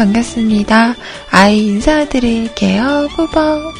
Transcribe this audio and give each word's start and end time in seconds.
반갑습니다. 0.00 0.94
아이 1.30 1.66
인사드릴게요. 1.66 3.06
꾸벅. 3.14 3.74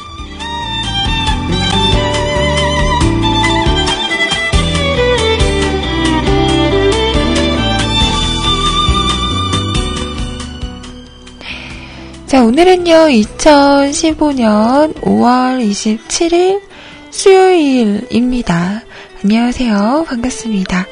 자, 12.27 12.43
오늘은요, 12.43 12.93
2015년 12.93 14.93
5월 15.01 15.67
27일 15.71 16.61
수요일입니다. 17.09 18.83
안녕하세요. 19.23 20.05
반갑습니다. 20.07 20.85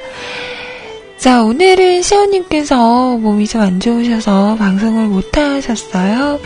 자, 1.20 1.44
오늘은 1.44 2.02
시원님께서 2.02 3.18
몸이 3.18 3.46
좀 3.46 3.62
안 3.62 3.80
좋으셔서 3.80 4.56
방송을 4.56 5.08
못 5.08 5.38
하셨어요. 5.38 6.40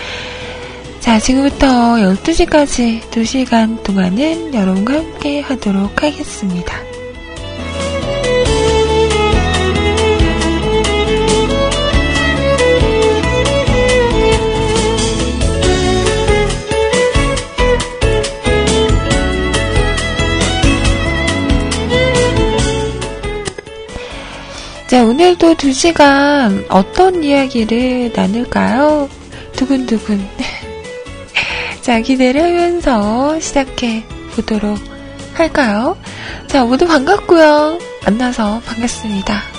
자, 1.00 1.20
지금부터 1.20 1.68
12시까지 1.68 3.02
2시간 3.12 3.84
동안은 3.84 4.54
여러분과 4.54 4.96
함께 4.96 5.42
하도록 5.42 6.02
하겠습니다. 6.02 6.83
자, 24.94 25.04
오늘도 25.04 25.56
두 25.56 25.74
시간 25.74 26.64
어떤 26.70 27.24
이야기를 27.24 28.12
나눌까요? 28.16 29.10
두근두근. 29.54 30.24
자, 31.82 32.00
기대를 32.00 32.40
하면서 32.44 33.40
시작해 33.40 34.06
보도록 34.36 34.78
할까요? 35.34 35.98
자, 36.46 36.64
모두 36.64 36.86
반갑고요. 36.86 37.80
만나서 38.06 38.62
반갑습니다. 38.68 39.53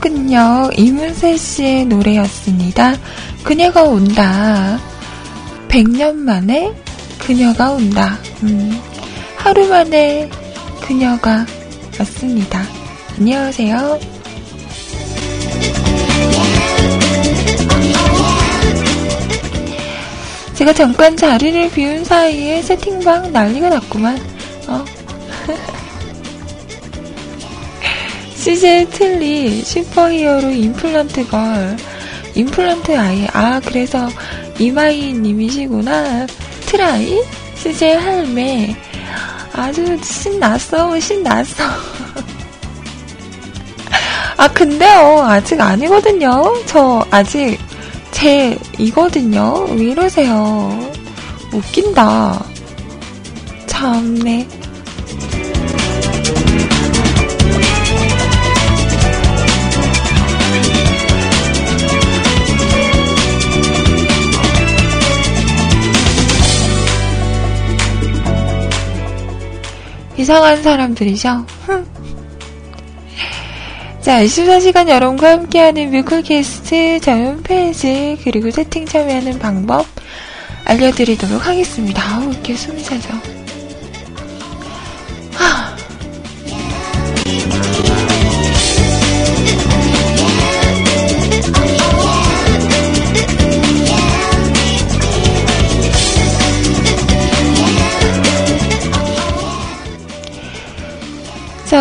곡은요, 0.00 0.70
이문세 0.76 1.36
씨의 1.36 1.84
노래였습니다. 1.84 2.94
그녀가 3.44 3.82
온다. 3.82 4.78
100년 5.68 6.14
만에 6.14 6.72
그녀가 7.18 7.70
온다. 7.70 8.18
음, 8.42 8.80
하루 9.36 9.68
만에 9.68 10.28
그녀가 10.80 11.44
왔습니다. 11.98 12.62
안녕하세요. 13.18 14.00
제가 20.54 20.72
잠깐 20.72 21.16
자리를 21.16 21.70
비운 21.72 22.04
사이에 22.04 22.62
채팅방 22.62 23.32
난리가 23.32 23.68
났구만. 23.68 24.29
CJ 28.50 28.86
틀리 28.86 29.62
슈퍼히어로 29.62 30.50
임플란트 30.50 31.28
걸. 31.28 31.76
임플란트 32.34 32.98
아이. 32.98 33.24
아 33.32 33.60
그래서 33.64 34.08
이마이 34.58 35.12
님이시구나. 35.12 36.26
트라이? 36.66 37.22
CJ 37.54 37.94
할매. 37.94 38.76
아주 39.52 39.96
신났어 40.02 40.98
신났어. 40.98 41.62
아 44.36 44.48
근데요 44.48 45.22
아직 45.22 45.60
아니거든요. 45.60 46.52
저 46.66 47.06
아직 47.08 47.56
제 48.10 48.58
이거든요. 48.78 49.64
왜 49.70 49.84
이러세요? 49.90 50.90
웃긴다. 51.52 52.44
참네 53.68 54.59
이상한 70.20 70.62
사람들이죠. 70.62 71.46
자, 74.02 74.22
24시간 74.22 74.90
여러분과 74.90 75.30
함께하는 75.30 75.90
뮤클캐스트 75.90 77.00
저 77.00 77.12
홈페이지 77.12 78.18
그리고 78.22 78.50
채팅 78.50 78.84
참여하는 78.84 79.38
방법 79.38 79.86
알려드리도록 80.66 81.46
하겠습니다. 81.46 82.02
아우, 82.02 82.30
이렇게 82.30 82.54
숨이 82.54 82.82
차죠. 82.82 83.29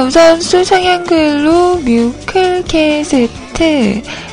우선 0.09 0.41
수성 0.41 0.83
한글로 0.83 1.77
뮤클캐스트 1.85 3.29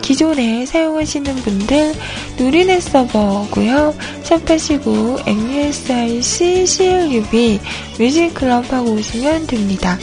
기존에 0.00 0.64
사용하시는 0.64 1.34
분들 1.36 1.94
누리넷 2.38 2.80
서버고요. 2.80 3.94
샵하시고 4.22 5.18
MUSIC 5.26 6.66
CLUB 6.66 7.60
뮤직클럽 7.98 8.72
하고 8.72 8.92
오시면 8.92 9.46
됩니다. 9.48 9.98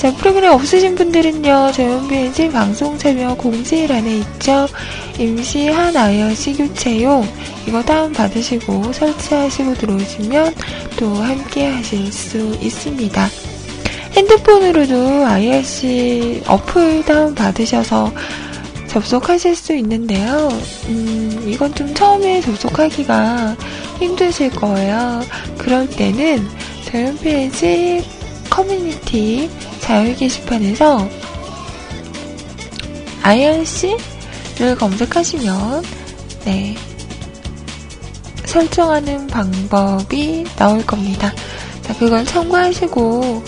자, 0.00 0.10
프로그램 0.14 0.52
없으신 0.52 0.94
분들은요, 0.94 1.72
저희 1.74 1.86
홈페이지 1.86 2.48
방송 2.48 2.96
참여 2.96 3.34
공지란에 3.34 4.16
있죠. 4.20 4.66
임시한 5.18 5.94
IRC 5.94 6.54
교체용, 6.54 7.28
이거 7.68 7.82
다운받으시고 7.82 8.94
설치하시고 8.94 9.74
들어오시면 9.74 10.54
또 10.96 11.14
함께 11.16 11.66
하실 11.66 12.10
수 12.10 12.38
있습니다. 12.62 13.28
핸드폰으로도 14.12 15.26
IRC 15.26 16.44
어플 16.46 17.04
다운받으셔서 17.04 18.10
접속하실 18.86 19.54
수 19.54 19.74
있는데요. 19.74 20.48
음, 20.88 21.44
이건 21.46 21.74
좀 21.74 21.92
처음에 21.92 22.40
접속하기가 22.40 23.54
힘드실 23.98 24.48
거예요. 24.52 25.20
그럴 25.58 25.86
때는 25.90 26.48
저희 26.86 27.04
홈페이지 27.04 28.02
커뮤니티 28.50 29.48
자유 29.80 30.14
게시판에서 30.16 31.08
IRC를 33.22 34.76
검색하시면 34.78 35.82
네 36.44 36.76
설정하는 38.44 39.26
방법이 39.28 40.44
나올 40.56 40.84
겁니다. 40.84 41.32
자, 41.82 41.94
그걸 41.96 42.24
참고하시고 42.24 43.44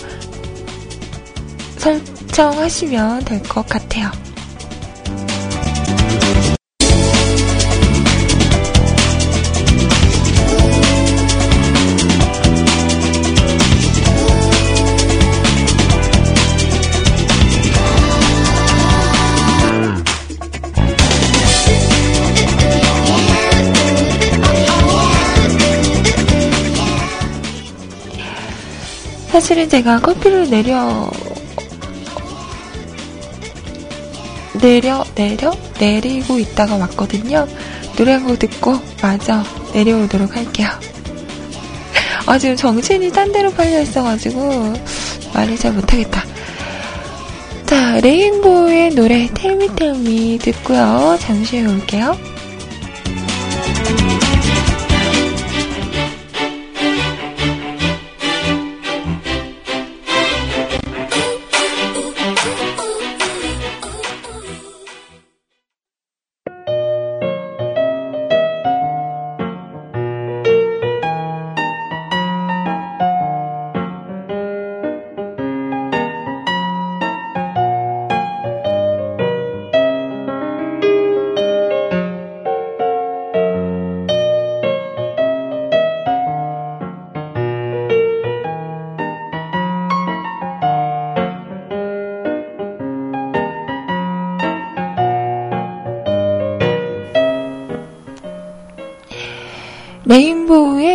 설정하시면 1.77 3.25
될 3.25 3.43
것 3.43 3.67
같아요. 3.67 4.09
사실은 29.43 29.67
제가 29.67 29.99
커피를 29.99 30.49
내려 30.49 31.11
내려 34.61 35.03
내려 35.15 35.53
내리고 35.81 36.39
있다가 36.39 36.77
왔거든요. 36.77 37.45
노래 37.97 38.13
한 38.13 38.23
곡 38.25 38.39
듣고 38.39 38.79
마저 39.01 39.43
내려오도록 39.73 40.33
할게요. 40.37 40.69
아 42.25 42.37
지금 42.37 42.55
정신이 42.55 43.11
딴 43.11 43.33
데로 43.33 43.51
팔려 43.51 43.81
있어가지고 43.81 44.75
말을 45.33 45.57
잘 45.57 45.73
못하겠다. 45.73 46.23
자 47.65 47.99
레인보우의 47.99 48.91
노래 48.91 49.27
텔미 49.33 49.75
텔미 49.75 50.39
듣고요. 50.41 51.17
잠시 51.19 51.59
후에 51.59 51.69
올게요. 51.69 52.17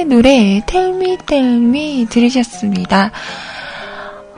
노래 0.08 0.62
텔미 0.64 1.18
텔미 1.26 2.06
들으셨습니다. 2.08 3.10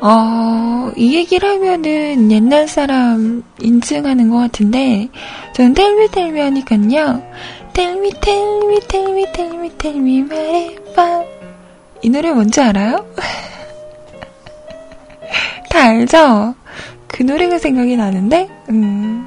어, 0.01 0.91
이 0.97 1.15
얘기를 1.15 1.49
하면은 1.49 2.33
옛날 2.33 2.67
사람 2.67 3.45
인증하는 3.61 4.31
것 4.31 4.39
같은데, 4.39 5.09
저는 5.55 5.75
텔미 5.75 6.09
텔미 6.09 6.41
하니깐요. 6.41 7.23
텔미 7.73 8.11
텔미 8.21 8.81
텔미 8.89 9.33
텔미 9.33 9.79
텔미 9.79 10.23
말해봐. 10.25 11.25
이 12.03 12.11
노래 12.11 12.33
뭔지 12.33 12.61
알아요? 12.61 13.07
다 15.71 15.85
알죠? 15.85 16.57
그 17.07 17.23
노래가 17.23 17.59
생각이 17.59 17.97
나는데, 17.97 18.49
음, 18.71 19.25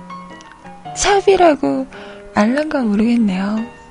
샵이라고 0.93 1.87
알란가 2.35 2.81
모르겠네요. 2.81 3.82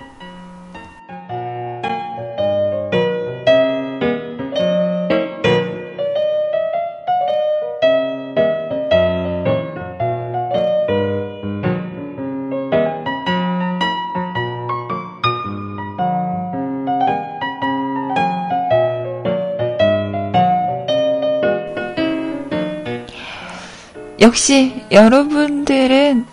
역시 24.22 24.80
여러분들은 24.92 26.24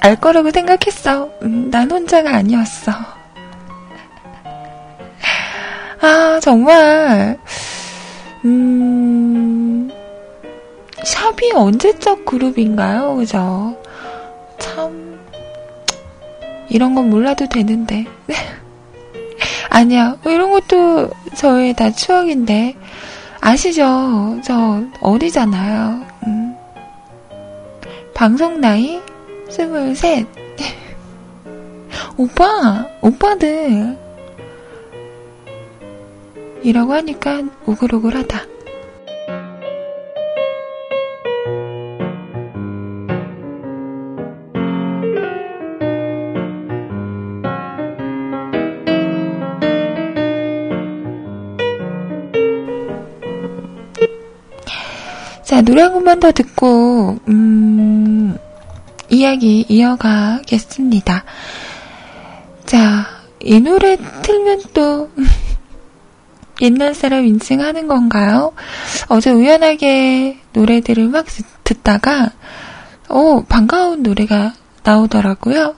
알 0.00 0.16
거라고 0.16 0.50
생각했어. 0.50 1.30
음, 1.42 1.70
난 1.70 1.88
혼자가 1.88 2.34
아니었어. 2.34 2.90
아, 6.00 6.40
정말, 6.42 7.38
음, 8.44 9.88
샵이 11.04 11.52
언제적 11.54 12.24
그룹인가요? 12.24 13.14
그죠? 13.14 13.76
참, 14.58 15.20
이런 16.68 16.96
건 16.96 17.08
몰라도 17.08 17.46
되는데. 17.46 18.04
아니야, 19.70 20.16
뭐 20.24 20.32
이런 20.32 20.50
것도 20.50 21.10
저의 21.36 21.74
다 21.74 21.92
추억인데. 21.92 22.74
아시죠? 23.40 24.40
저 24.42 24.82
어리잖아요. 25.00 26.04
음. 26.26 26.59
방송 28.20 28.60
나이 28.60 29.00
스물셋. 29.48 30.26
오빠, 32.18 32.86
오빠들. 33.00 33.96
이라고 36.62 36.92
하니까 36.92 37.42
오글오글하다. 37.64 38.42
자, 55.42 55.62
노래 55.62 55.80
한 55.80 55.94
곡만 55.94 56.20
더 56.20 56.30
듣고, 56.30 57.16
음, 57.28 57.89
이야기 59.10 59.66
이어가겠습니다. 59.68 61.24
자, 62.64 63.06
이 63.40 63.60
노래 63.60 63.96
틀면 64.22 64.62
또, 64.72 65.10
옛날 66.62 66.94
사람 66.94 67.26
인증하는 67.26 67.88
건가요? 67.88 68.52
어제 69.08 69.30
우연하게 69.30 70.38
노래들을 70.52 71.08
막 71.08 71.26
듣다가, 71.64 72.30
오, 73.08 73.42
반가운 73.44 74.02
노래가 74.02 74.54
나오더라고요. 74.84 75.74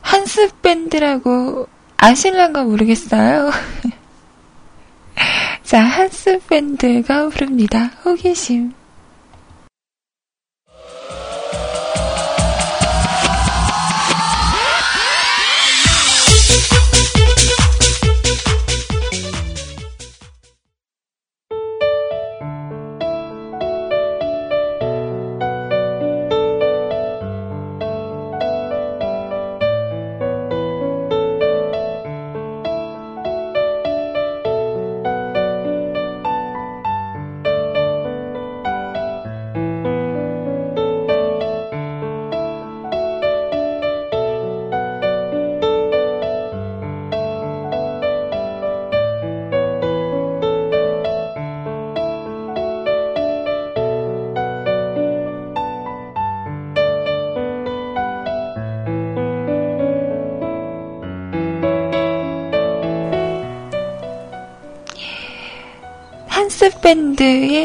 한스 0.00 0.50
밴드라고 0.62 1.68
아실란가 1.96 2.64
모르겠어요. 2.64 3.50
자, 5.62 5.82
한스 5.82 6.40
밴드가 6.48 7.28
부릅니다. 7.28 7.90
호기심. 8.04 8.72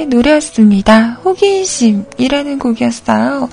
노래였습니다. 0.10 1.20
호기심이라는 1.26 2.60
곡이었어요. 2.60 3.50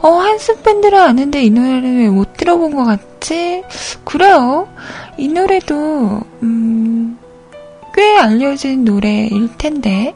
어, 0.00 0.08
한스 0.08 0.62
밴드를 0.62 0.98
아는데 0.98 1.44
이 1.44 1.50
노래를 1.50 1.98
왜 1.98 2.08
못 2.08 2.36
들어본 2.36 2.74
것 2.74 2.84
같지? 2.84 3.62
그래요. 4.04 4.68
이 5.16 5.28
노래도, 5.28 6.20
음, 6.42 7.18
꽤 7.94 8.18
알려진 8.18 8.84
노래일 8.84 9.48
텐데. 9.58 10.14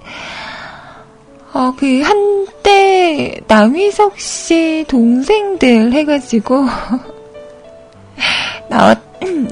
어, 1.52 1.72
그, 1.76 2.02
한때, 2.02 3.38
남희석 3.46 4.18
씨 4.18 4.84
동생들 4.88 5.92
해가지고, 5.92 6.66
나왔, 8.68 8.98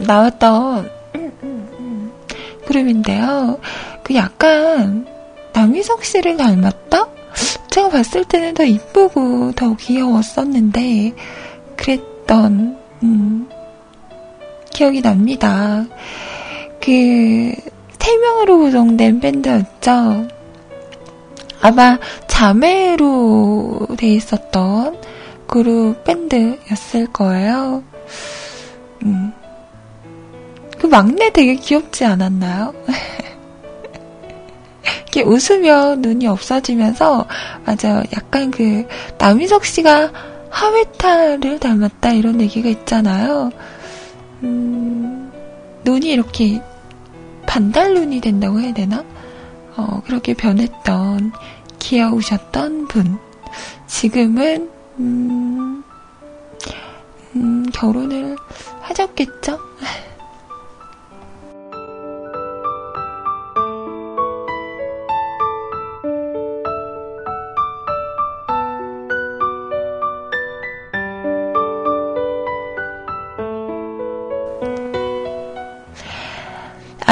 나왔던, 0.04 0.90
그룹인데요. 2.66 3.58
그 4.02 4.14
약간 4.14 5.06
남희석 5.54 6.04
씨를 6.04 6.36
닮았다? 6.36 7.08
제가 7.70 7.88
봤을 7.88 8.24
때는 8.24 8.54
더 8.54 8.64
이쁘고 8.64 9.52
더 9.52 9.74
귀여웠었는데 9.76 11.12
그랬던 11.76 12.78
음, 13.02 13.48
기억이 14.70 15.02
납니다. 15.02 15.86
그 16.80 17.74
세 18.04 18.18
명으로 18.18 18.58
구성된 18.58 19.20
밴드였죠. 19.20 20.28
아마 21.62 21.98
자매로 22.28 23.88
돼 23.96 24.08
있었던 24.08 25.00
그룹 25.46 26.04
밴드였을 26.04 27.06
거예요. 27.06 27.82
음. 29.06 29.32
그 30.78 30.86
막내 30.86 31.32
되게 31.32 31.54
귀엽지 31.54 32.04
않았나요? 32.04 32.74
이렇게 34.84 35.22
웃으면 35.22 36.02
눈이 36.02 36.26
없어지면서 36.26 37.26
맞아요. 37.64 38.02
약간 38.16 38.50
그 38.50 38.86
남희석 39.18 39.64
씨가 39.64 40.12
하회타를 40.50 41.58
닮았다 41.58 42.12
이런 42.12 42.40
얘기가 42.40 42.68
있잖아요. 42.68 43.50
음, 44.42 45.32
눈이 45.84 46.10
이렇게 46.10 46.60
반달 47.46 47.94
눈이 47.94 48.20
된다고 48.20 48.60
해야 48.60 48.72
되나? 48.72 49.04
어, 49.76 50.00
그렇게 50.06 50.34
변했던 50.34 51.32
귀여우셨던 51.78 52.88
분. 52.88 53.18
지금은 53.86 54.70
음, 54.98 55.84
음, 57.36 57.66
결혼을 57.72 58.36
하셨겠죠? 58.80 59.58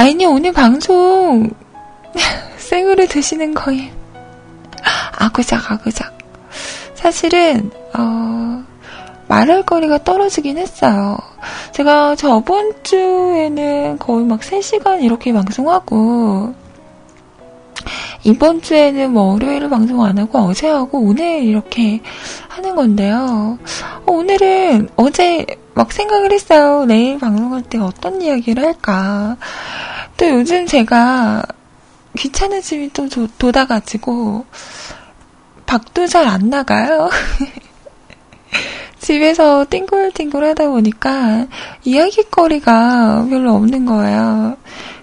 아이니 0.03 0.27
오늘 0.27 0.51
방송 0.51 1.49
생으로 2.59 3.07
드시는 3.07 3.55
거임. 3.55 3.89
아그작, 5.17 5.71
아그작. 5.71 6.19
사실은, 6.95 7.71
어, 7.97 8.65
말할 9.29 9.63
거리가 9.63 10.03
떨어지긴 10.03 10.59
했어요. 10.59 11.17
제가 11.71 12.17
저번 12.17 12.73
주에는 12.83 14.01
거의 14.01 14.27
막 14.27 14.41
3시간 14.41 15.05
이렇게 15.05 15.33
방송하고, 15.33 16.53
이번 18.25 18.61
주에는 18.61 19.13
뭐 19.13 19.35
월요일을 19.35 19.71
방송 19.71 20.03
안 20.03 20.19
하고 20.19 20.41
어제 20.41 20.69
하고 20.69 20.99
오늘 20.99 21.45
이렇게 21.45 22.01
하는 22.49 22.75
건데요. 22.75 23.57
어, 24.07 24.13
오늘은 24.13 24.89
어제 24.97 25.47
막 25.75 25.93
생각을 25.93 26.33
했어요. 26.33 26.85
내일 26.85 27.19
방송할 27.19 27.63
때 27.63 27.79
어떤 27.79 28.21
이야기를 28.21 28.65
할까. 28.65 29.37
또 30.17 30.29
요즘 30.29 30.67
제가 30.67 31.43
귀찮으심이 32.17 32.91
또 32.93 33.09
돋아가지고 33.39 34.45
밖도 35.67 36.07
잘 36.07 36.27
안 36.27 36.51
나가요. 36.51 37.09
집에서 39.01 39.67
띵글띵글 39.69 40.45
하다 40.51 40.69
보니까 40.69 41.47
이야기거리가 41.85 43.27
별로 43.29 43.55
없는 43.55 43.85
거예요. 43.87 44.57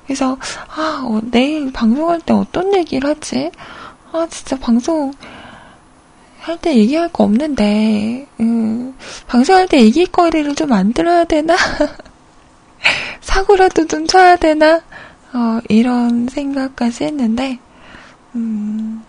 그래서 0.05 0.37
아 0.75 1.03
어, 1.05 1.19
내일 1.31 1.71
방송할 1.73 2.21
때 2.21 2.33
어떤 2.33 2.73
얘기를 2.73 3.09
하지? 3.09 3.51
아 4.11 4.25
진짜 4.29 4.57
방송 4.57 5.11
할 6.49 6.57
때 6.57 6.75
얘기할 6.75 7.09
거 7.11 7.23
없는데 7.23 8.27
음, 8.39 8.95
방송할 9.27 9.67
때 9.67 9.79
얘기거리를 9.81 10.55
좀 10.55 10.69
만들어야 10.69 11.23
되나? 11.25 11.55
사고라도 13.21 13.85
좀 13.87 14.07
쳐야 14.07 14.35
되나? 14.35 14.81
어, 15.33 15.59
이런 15.69 16.27
생각까지 16.27 17.03
했는데 17.05 17.59
음, 18.35 19.03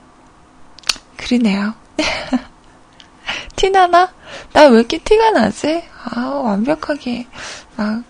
그러네요. 1.16 1.74
티나나? 3.56 4.12
나 4.52 4.68
왜 4.68 4.78
이렇게 4.78 4.98
티가 4.98 5.30
나지? 5.32 5.82
아, 6.04 6.20
완벽하게 6.26 7.26
막 7.76 8.02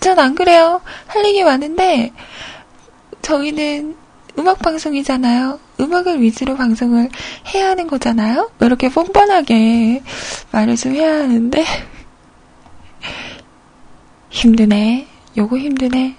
전 0.00 0.18
안 0.20 0.36
그래요. 0.36 0.80
할 1.08 1.24
얘기 1.24 1.42
많은데, 1.42 2.12
저희는 3.22 3.96
음악 4.38 4.58
방송이잖아요. 4.60 5.58
음악을 5.80 6.20
위주로 6.20 6.56
방송을 6.56 7.08
해야 7.54 7.70
하는 7.70 7.86
거잖아요. 7.86 8.50
이렇게 8.60 8.88
뻔뻔하게 8.88 10.02
말을 10.52 10.76
좀 10.76 10.94
해야 10.94 11.14
하는데, 11.14 11.64
힘드네. 14.30 15.06
요거 15.36 15.58
힘드네. 15.58 16.16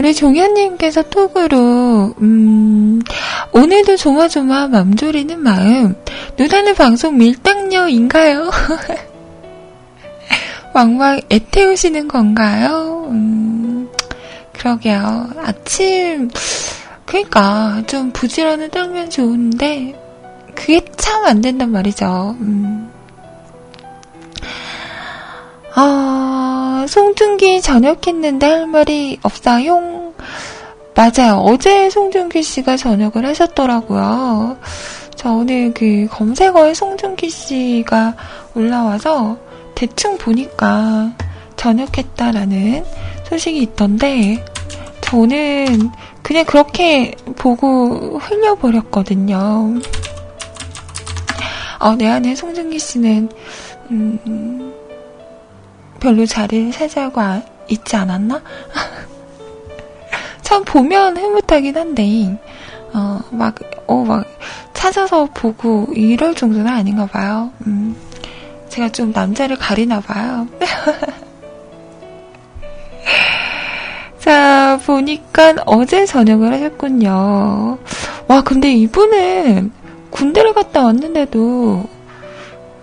우리 0.00 0.14
종현님께서 0.14 1.02
톡으로, 1.10 2.14
음, 2.22 3.02
오늘도 3.52 3.98
조마조마 3.98 4.68
맘졸이는 4.68 5.38
마음, 5.40 5.94
누나는 6.38 6.74
방송 6.74 7.18
밀당녀인가요? 7.18 8.50
왕왕 10.72 11.20
애태우시는 11.30 12.08
건가요? 12.08 13.08
음, 13.10 13.90
그러게요. 14.54 15.28
아침, 15.44 16.30
그니까, 17.04 17.82
좀 17.86 18.10
부지런히 18.10 18.70
떨면 18.70 19.10
좋은데, 19.10 20.00
그게 20.54 20.82
참 20.96 21.26
안 21.26 21.42
된단 21.42 21.72
말이죠. 21.72 22.36
음. 22.40 22.90
아, 25.74 26.29
송중기 26.86 27.62
저녁했는데 27.62 28.46
할 28.46 28.66
말이 28.66 29.18
없어요? 29.22 30.12
맞아요. 30.94 31.36
어제 31.44 31.88
송중기 31.90 32.42
씨가 32.42 32.76
저녁을 32.76 33.24
하셨더라고요. 33.26 34.58
저 35.16 35.32
오늘 35.32 35.72
그 35.74 36.06
검색어에 36.10 36.74
송중기 36.74 37.30
씨가 37.30 38.14
올라와서 38.54 39.38
대충 39.74 40.18
보니까 40.18 41.12
저녁했다라는 41.56 42.84
소식이 43.28 43.58
있던데, 43.62 44.44
저는 45.00 45.90
그냥 46.22 46.44
그렇게 46.44 47.14
보고 47.36 48.18
흘려버렸거든요. 48.18 49.80
어, 51.78 51.94
내 51.96 52.08
안에 52.08 52.34
송중기 52.34 52.78
씨는, 52.78 53.28
음, 53.90 54.18
별로 56.00 56.26
자리를 56.26 56.72
차지하고 56.72 57.20
아, 57.20 57.42
있지 57.68 57.94
않았나? 57.96 58.42
참 60.42 60.64
보면 60.64 61.16
흐뭇하긴 61.16 61.76
한데, 61.76 62.38
어, 62.92 63.20
막, 63.30 63.54
어, 63.86 64.04
막, 64.04 64.24
찾아서 64.72 65.28
보고 65.32 65.86
이럴 65.94 66.34
정도는 66.34 66.66
아닌가 66.66 67.06
봐요. 67.06 67.50
음, 67.66 67.94
제가 68.68 68.88
좀 68.88 69.12
남자를 69.12 69.56
가리나 69.56 70.00
봐요. 70.00 70.48
자, 74.18 74.80
보니까 74.84 75.54
어제 75.66 76.06
저녁을 76.06 76.52
하셨군요. 76.54 77.78
와, 78.28 78.42
근데 78.42 78.72
이분은 78.72 79.72
군대를 80.10 80.54
갔다 80.54 80.84
왔는데도 80.84 81.84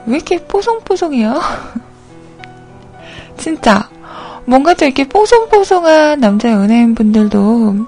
왜 0.05 0.15
이렇게 0.15 0.37
뽀송뽀송해요? 0.45 1.39
진짜 3.37 3.89
뭔가 4.45 4.73
좀 4.73 4.87
이렇게 4.87 5.07
뽀송뽀송한 5.07 6.19
남자 6.19 6.51
연예인 6.51 6.95
분들도 6.95 7.85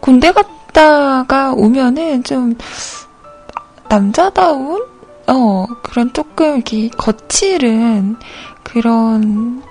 군대 0.00 0.32
갔다가 0.32 1.52
오면은 1.52 2.24
좀 2.24 2.56
남자다운 3.88 4.86
어 5.26 5.66
그런 5.82 6.12
조금 6.12 6.56
이렇게 6.56 6.88
거칠은 6.88 8.16
그런 8.62 9.62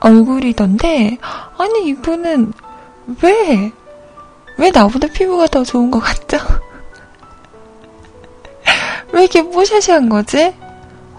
얼굴이던데 0.00 1.18
아니 1.58 1.88
이분은 1.88 2.52
왜 3.22 3.72
왜 4.58 4.70
나보다 4.70 5.06
피부가 5.08 5.46
더 5.46 5.62
좋은 5.62 5.90
것 5.90 6.00
같죠? 6.00 6.38
왜 9.12 9.22
이렇게 9.22 9.42
뽀샤시한 9.42 10.08
거지? 10.08 10.54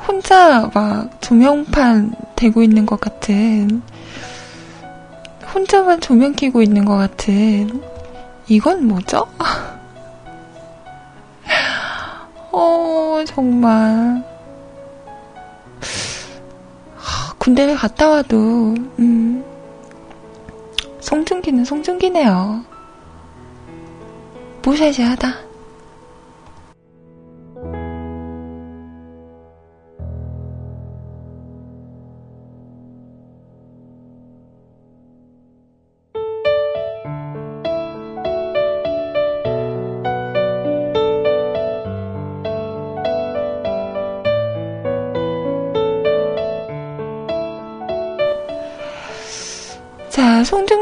혼자 0.06 0.70
막 0.74 1.22
조명판 1.22 2.14
대고 2.36 2.64
있는 2.64 2.86
것 2.86 3.00
같은, 3.00 3.82
혼자만 5.54 6.02
조명 6.02 6.34
켜고 6.34 6.62
있는 6.62 6.86
것 6.86 6.98
같은, 6.98 7.82
이건 8.48 8.88
뭐죠? 8.88 9.26
어, 12.52 13.24
정말. 13.26 14.24
군대를 17.38 17.76
갔다 17.76 18.10
와도, 18.10 18.76
음, 19.00 19.44
송중기는 21.00 21.64
송중기네요. 21.64 22.66
무시시하다. 24.64 25.47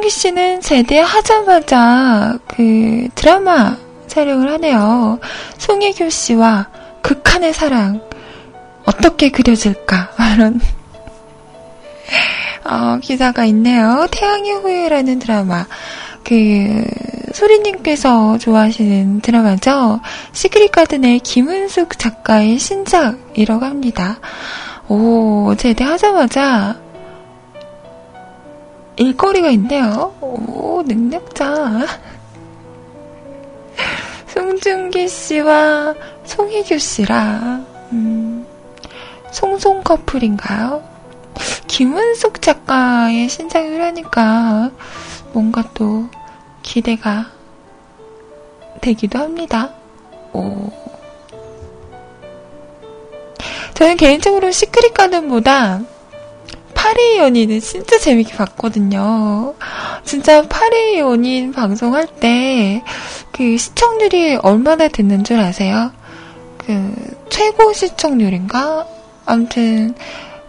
송중기 0.06 0.10
씨는 0.10 0.62
제대하자마자 0.62 2.38
그 2.48 3.08
드라마 3.16 3.76
촬영을 4.08 4.52
하네요. 4.54 5.20
송혜교 5.58 6.10
씨와 6.10 6.68
극한의 7.02 7.54
사랑 7.54 8.02
어떻게 8.86 9.30
그려질까 9.30 10.12
이런 10.36 10.60
어, 12.64 13.00
기사가 13.02 13.46
있네요. 13.46 14.08
태양의 14.12 14.52
후예라는 14.54 15.20
드라마. 15.20 15.66
그, 16.24 16.84
소리님께서 17.34 18.38
좋아하시는 18.40 19.22
드라마죠. 19.22 20.00
시크릿 20.34 20.72
가든의 20.72 21.20
김은숙 21.20 22.00
작가의 22.00 22.58
신작이라고 22.58 23.66
합니다. 23.66 24.20
오, 24.88 25.54
제대하자마자 25.58 26.85
일거리가 28.98 29.50
있네요. 29.52 30.16
오, 30.22 30.82
능력자. 30.86 31.86
송중기 34.28 35.08
씨와 35.08 35.94
송혜교 36.24 36.78
씨라, 36.78 37.62
음, 37.92 38.46
송송 39.32 39.84
커플인가요? 39.84 40.84
김은숙 41.68 42.42
작가의 42.42 43.28
신작을 43.28 43.82
하니까 43.82 44.72
뭔가 45.34 45.64
또 45.74 46.08
기대가 46.64 47.32
되기도 48.82 49.20
합니다. 49.20 49.74
오. 50.32 50.72
저는 53.74 53.98
개인적으로 53.98 54.52
시크릿 54.52 54.94
가든보다 54.94 55.82
파리 56.76 57.18
연인은 57.18 57.60
진짜 57.62 57.98
재밌게 57.98 58.36
봤거든요. 58.36 59.56
진짜 60.04 60.44
파리 60.44 61.00
연인 61.00 61.52
방송할 61.52 62.08
때 62.20 62.84
그 63.36 63.58
시청률이 63.58 64.38
얼마나 64.38 64.88
됐는 64.88 65.26
줄 65.26 65.42
아세요? 65.42 65.92
그 66.58 66.96
최고 67.30 67.74
시청률인가? 67.74 68.88
아무튼 69.26 69.94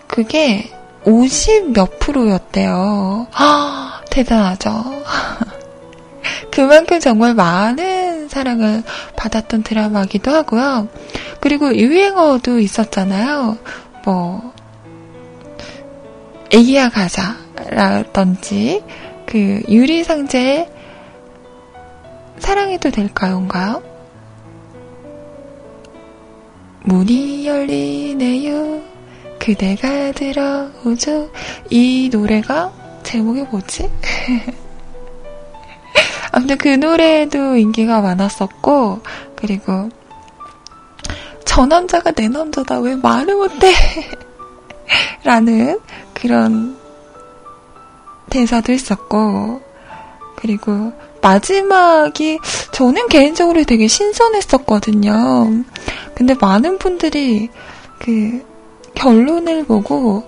그게 0.07 0.71
50 1.05 1.73
몇 1.73 1.99
프로였대요. 1.99 3.27
아, 3.33 4.03
대단하죠. 4.09 5.03
그만큼 6.53 7.01
정말 7.01 7.35
많은 7.35 8.29
사랑을 8.29 8.85
받았던 9.17 9.65
드라마기도 9.65 10.31
하고요. 10.31 10.87
그리고 11.41 11.75
유행어도 11.75 12.61
있었잖아요. 12.61 13.59
뭐, 14.05 14.53
애기야 16.51 16.91
가자라든지, 16.91 18.83
그, 19.27 19.63
유리상제 19.69 20.73
사랑해도 22.39 22.91
될까요?인가요? 22.91 23.83
문이 26.85 27.47
열리네요. 27.47 28.83
그대가 29.39 30.13
들어오죠. 30.13 31.31
이 31.71 32.09
노래가 32.13 32.73
제목이 33.03 33.43
뭐지? 33.43 33.91
아무튼 36.31 36.59
그 36.59 36.69
노래도 36.69 37.57
인기가 37.57 38.01
많았었고, 38.01 39.01
그리고 39.35 39.89
저 41.45 41.67
남자가 41.67 42.13
내 42.13 42.29
남자다. 42.29 42.79
왜 42.81 42.95
말을 42.97 43.35
못해? 43.35 43.73
라는 45.25 45.81
그런 46.21 46.77
대사도 48.31 48.73
있었고, 48.73 49.63
그리고 50.37 50.93
마지막이 51.23 52.39
저는 52.73 53.09
개인적으로 53.09 53.65
되게 53.65 53.89
신선했었거든요. 53.89 55.65
근데 56.15 56.35
많은 56.41 56.79
분들이 56.79 57.49
그 57.99 58.45
결론을 58.95 59.65
보고 59.65 60.27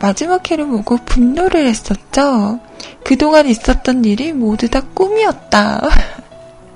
마지막 0.00 0.50
회를 0.50 0.66
보고 0.66 0.96
분노를 0.96 1.66
했었죠. 1.66 2.58
그동안 3.04 3.46
있었던 3.46 4.04
일이 4.04 4.32
모두 4.32 4.68
다 4.68 4.80
꿈이었다. 4.94 5.82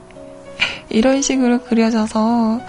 이런 0.90 1.22
식으로 1.22 1.62
그려져서 1.62 2.60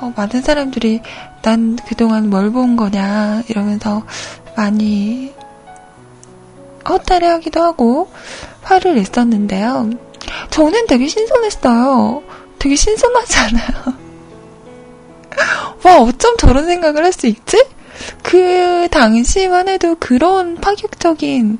어, 0.00 0.12
많은 0.16 0.42
사람들이 0.42 1.00
난 1.42 1.78
그동안 1.88 2.28
뭘 2.30 2.50
본 2.52 2.76
거냐 2.76 3.42
이러면서 3.48 4.02
많이 4.56 5.32
헛다리 6.88 7.26
하기도 7.26 7.62
하고 7.62 8.10
화를 8.62 8.94
냈었는데요. 8.96 9.90
저는 10.50 10.86
되게 10.86 11.08
신선했어요. 11.08 12.22
되게 12.58 12.76
신선하지 12.76 13.36
않아요? 13.38 13.94
와, 15.84 16.00
어쩜 16.00 16.36
저런 16.36 16.66
생각을 16.66 17.04
할 17.04 17.12
수 17.12 17.26
있지? 17.26 17.64
그 18.22 18.88
당시만 18.90 19.68
해도 19.68 19.96
그런 19.98 20.56
파격적인 20.56 21.58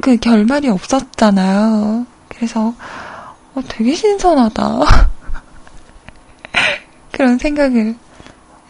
그 0.00 0.16
결말이 0.16 0.68
없었잖아요. 0.68 2.06
그래서 2.28 2.74
어, 3.54 3.60
되게 3.68 3.94
신선하다. 3.94 4.80
그런 7.12 7.38
생각을 7.38 7.94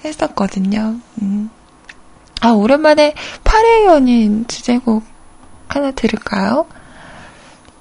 했었거든요. 0.05 0.97
음. 1.23 1.51
아, 2.43 2.51
오랜만에 2.51 3.15
8회 3.45 3.87
연인 3.87 4.49
주제곡 4.49 5.05
하나 5.69 5.93
들을까요? 5.93 6.67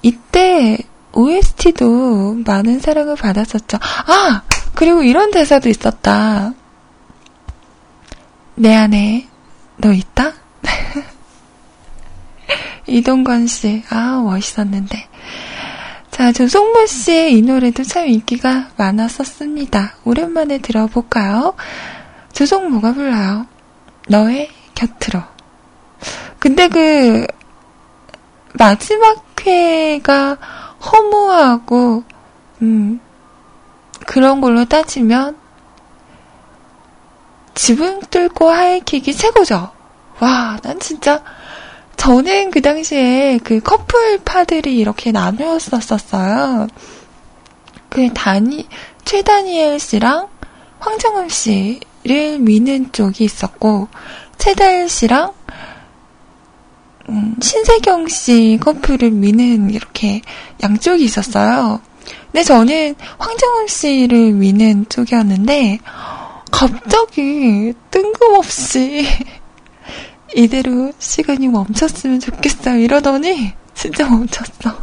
이때 0.02 0.78
OST도 1.10 2.42
많은 2.46 2.78
사랑을 2.78 3.16
받았었죠. 3.16 3.78
아! 3.80 4.42
그리고 4.74 5.02
이런 5.02 5.32
대사도 5.32 5.68
있었다. 5.68 6.54
내 8.54 8.72
안에 8.72 9.26
너 9.78 9.92
있다? 9.92 10.32
이동건 12.86 13.48
씨, 13.48 13.82
아, 13.90 14.22
멋있었는데. 14.24 15.08
자, 16.12 16.30
조성모 16.30 16.86
씨의 16.86 17.36
이 17.36 17.42
노래도 17.42 17.82
참 17.82 18.06
인기가 18.06 18.68
많았었습니다. 18.76 19.96
오랜만에 20.04 20.58
들어볼까요? 20.58 21.54
조성모가 22.32 22.92
불러요. 22.92 23.46
너의 24.08 24.50
곁으로. 24.74 25.22
근데 26.38 26.68
그, 26.68 27.26
마지막 28.54 29.24
회가 29.40 30.34
허무하고, 30.80 32.04
음, 32.62 33.00
그런 34.06 34.40
걸로 34.40 34.64
따지면, 34.64 35.36
지붕 37.54 38.00
뚫고 38.10 38.50
하이킥이 38.50 39.14
최고죠. 39.14 39.70
와, 40.20 40.58
난 40.62 40.80
진짜, 40.80 41.22
저는 41.96 42.50
그 42.50 42.60
당시에 42.60 43.38
그 43.44 43.60
커플 43.60 44.18
파들이 44.24 44.76
이렇게 44.76 45.12
나누었었어요. 45.12 46.66
그 47.88 48.12
다니, 48.12 48.68
최다니엘 49.04 49.78
씨랑 49.78 50.28
황정음 50.80 51.28
씨 51.28 51.80
를 52.04 52.38
미는 52.38 52.92
쪽이 52.92 53.24
있었고, 53.24 53.88
최다일 54.38 54.88
씨랑 54.88 55.32
음, 57.08 57.36
신세경 57.40 58.08
씨 58.08 58.58
커플을 58.60 59.10
미는 59.10 59.70
이렇게 59.70 60.20
양쪽이 60.62 61.04
있었어요. 61.04 61.80
근데 62.26 62.42
저는 62.42 62.94
황정음 63.18 63.68
씨를 63.68 64.32
미는 64.32 64.86
쪽이었는데, 64.88 65.78
갑자기 66.50 67.72
뜬금없이 67.90 69.06
이대로 70.34 70.92
시간이 70.98 71.48
멈췄으면 71.48 72.20
좋겠어 72.20 72.76
이러더니 72.76 73.52
진짜 73.74 74.08
멈췄어. 74.08 74.76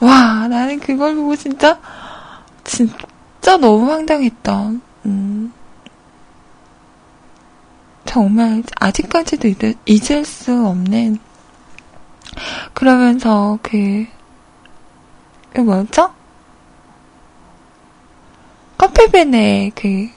와, 0.00 0.48
나는 0.48 0.78
그걸 0.80 1.14
보고 1.14 1.36
진짜, 1.36 1.78
진짜 2.64 3.56
너무 3.56 3.90
황당했던, 3.90 4.82
음, 5.06 5.52
정말 8.04 8.62
아직까지도 8.80 9.48
잊을, 9.48 9.74
잊을 9.86 10.24
수 10.24 10.66
없는, 10.66 11.18
그러면서 12.72 13.58
그, 13.62 14.06
그 15.52 15.60
뭐였죠? 15.60 16.12
커피밴의 18.76 19.72
그 19.74 20.08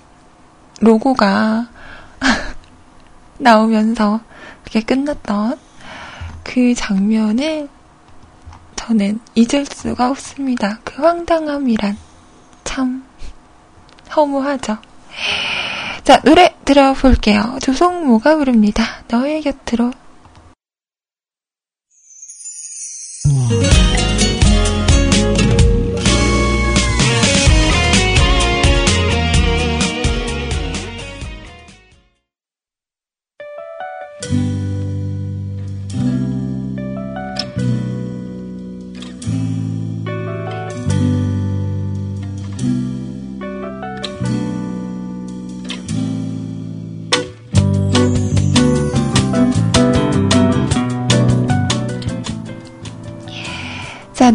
로고가 0.82 1.68
나오면서 3.40 4.20
그게 4.64 4.82
끝났던 4.82 5.58
그 6.44 6.74
장면을 6.74 7.70
저는 8.76 9.20
잊을 9.36 9.66
수가 9.66 10.10
없습니다. 10.12 10.80
그 10.84 11.02
황당함이란 11.02 11.98
참 12.64 13.07
허무하죠. 14.16 14.78
자, 16.04 16.22
노래 16.22 16.56
들어볼게요. 16.66 17.58
조성모가 17.62 18.38
부릅니다. 18.38 18.84
너의 19.10 19.42
곁으로. 19.42 19.92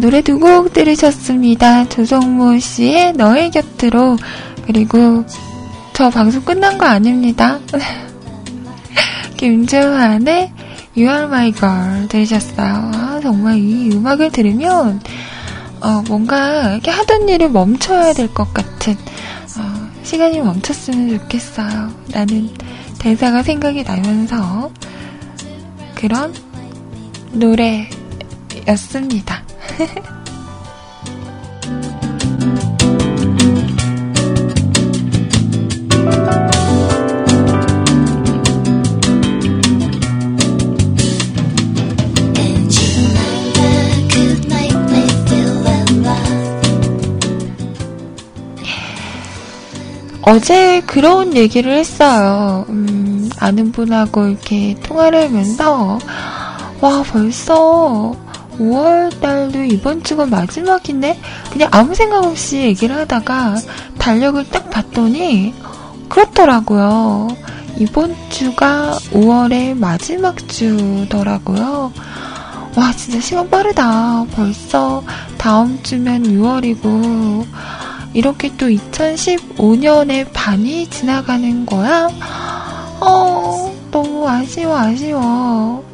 노래 0.03 0.21
두 0.21 0.37
곡 0.37 0.73
들으셨습니다. 0.73 1.87
조성모 1.87 2.59
씨의 2.59 3.13
너의 3.13 3.49
곁으로, 3.51 4.17
그리고 4.65 5.23
저 5.93 6.09
방송 6.09 6.43
끝난 6.43 6.77
거 6.77 6.85
아닙니다. 6.85 7.57
김주환의 9.37 10.51
You 10.97 11.09
Are 11.09 11.23
My 11.27 11.53
Girl 11.53 12.09
들으셨어요. 12.09 12.91
아, 12.93 13.19
정말 13.21 13.57
이 13.59 13.91
음악을 13.93 14.33
들으면, 14.33 14.99
어, 15.79 16.03
뭔가 16.09 16.73
이렇게 16.73 16.91
하던 16.91 17.29
일을 17.29 17.49
멈춰야 17.51 18.11
될 18.11 18.27
것 18.27 18.53
같은, 18.53 18.97
어, 19.57 19.89
시간이 20.03 20.41
멈췄으면 20.41 21.17
좋겠어요. 21.17 21.93
라는 22.11 22.49
대사가 22.99 23.41
생각이 23.41 23.83
나면서, 23.83 24.69
그런 25.95 26.33
노래였습니다. 27.31 29.42
어제 50.25 50.81
그런 50.87 51.35
얘기를 51.35 51.77
했어요. 51.77 52.65
음, 52.69 53.29
아는 53.39 53.71
분하고 53.71 54.27
이렇게 54.27 54.75
통화를 54.81 55.23
하면서, 55.23 55.99
와, 56.81 57.03
벌써 57.03 58.15
5월달도 58.57 59.71
이번 59.71 60.03
주가 60.03 60.25
마지막이네? 60.25 61.19
그냥 61.51 61.69
아무 61.71 61.95
생각 61.95 62.23
없이 62.23 62.57
얘기를 62.57 62.95
하다가 62.95 63.55
달력을 63.97 64.49
딱 64.49 64.69
봤더니, 64.69 65.53
그렇더라고요. 66.09 67.29
이번 67.77 68.15
주가 68.29 68.97
5월의 69.11 69.77
마지막 69.77 70.47
주더라고요. 70.47 71.91
와, 72.75 72.91
진짜 72.93 73.19
시간 73.19 73.49
빠르다. 73.49 74.25
벌써 74.35 75.03
다음 75.37 75.81
주면 75.83 76.23
6월이고, 76.23 77.45
이렇게 78.13 78.55
또 78.57 78.67
2015년의 78.67 80.27
반이 80.33 80.89
지나가는 80.89 81.65
거야? 81.65 82.09
어, 83.01 83.73
너무 83.91 84.27
아쉬워, 84.27 84.77
아쉬워. 84.77 85.92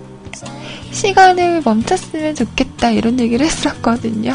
시간을 1.00 1.62
멈췄으면 1.64 2.36
좋겠다, 2.36 2.92
이런 2.92 3.20
얘기를 3.22 3.46
했었거든요. 3.46 4.34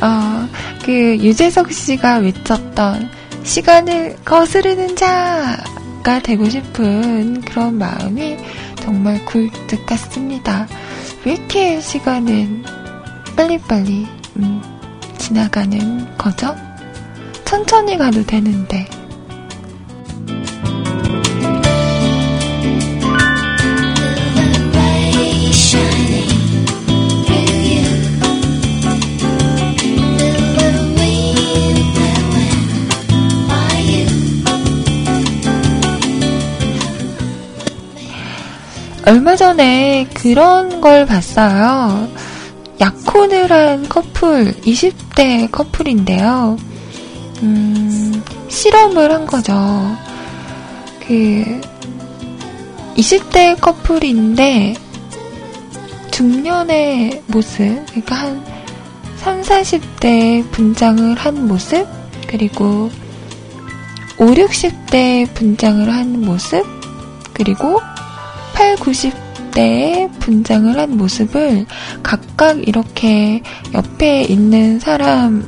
어, 0.00 0.48
그, 0.84 1.16
유재석 1.18 1.72
씨가 1.72 2.18
외쳤던 2.18 3.10
시간을 3.42 4.16
거스르는 4.24 4.94
자가 4.94 6.20
되고 6.22 6.48
싶은 6.48 7.40
그런 7.40 7.76
마음이 7.76 8.36
정말 8.80 9.24
굴뚝 9.24 9.84
같습니다. 9.86 10.68
왜 11.24 11.32
이렇게 11.32 11.80
시간은 11.80 12.62
빨리빨리, 13.34 14.06
음, 14.36 14.62
지나가는 15.18 16.16
거죠? 16.16 16.54
천천히 17.44 17.98
가도 17.98 18.24
되는데. 18.24 18.88
얼마 39.06 39.36
전에 39.36 40.08
그런 40.14 40.80
걸 40.80 41.04
봤어요. 41.04 42.08
약혼을 42.80 43.52
한 43.52 43.86
커플, 43.86 44.54
20대 44.62 45.50
커플인데요. 45.52 46.56
음, 47.42 48.22
실험을 48.48 49.12
한 49.12 49.26
거죠. 49.26 49.52
그, 51.06 51.60
20대 52.96 53.60
커플인데, 53.60 54.74
중년의 56.10 57.24
모습, 57.26 57.84
그러니까 57.86 58.14
한 58.14 58.44
3, 59.16 59.42
40대 59.42 60.50
분장을 60.50 61.14
한 61.16 61.46
모습, 61.46 61.86
그리고 62.26 62.90
5, 64.16 64.24
60대 64.28 65.34
분장을 65.34 65.92
한 65.92 66.22
모습, 66.22 66.64
그리고 67.34 67.80
8, 68.54 68.76
90대의 68.76 70.10
분장을 70.20 70.78
한 70.78 70.96
모습을 70.96 71.66
각각 72.02 72.66
이렇게 72.66 73.42
옆에 73.74 74.22
있는 74.22 74.80
사람을 74.80 75.42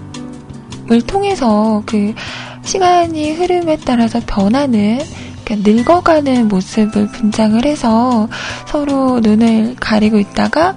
통해서 1.06 1.82
그 1.86 2.14
시간이 2.62 3.32
흐름에 3.32 3.78
따라서 3.84 4.20
변하는 4.26 4.98
그러니까 5.44 5.70
늙어가는 5.70 6.48
모습을 6.48 7.06
분장을 7.08 7.64
해서 7.64 8.28
서로 8.66 9.20
눈을 9.20 9.76
가리고 9.78 10.18
있다가 10.18 10.76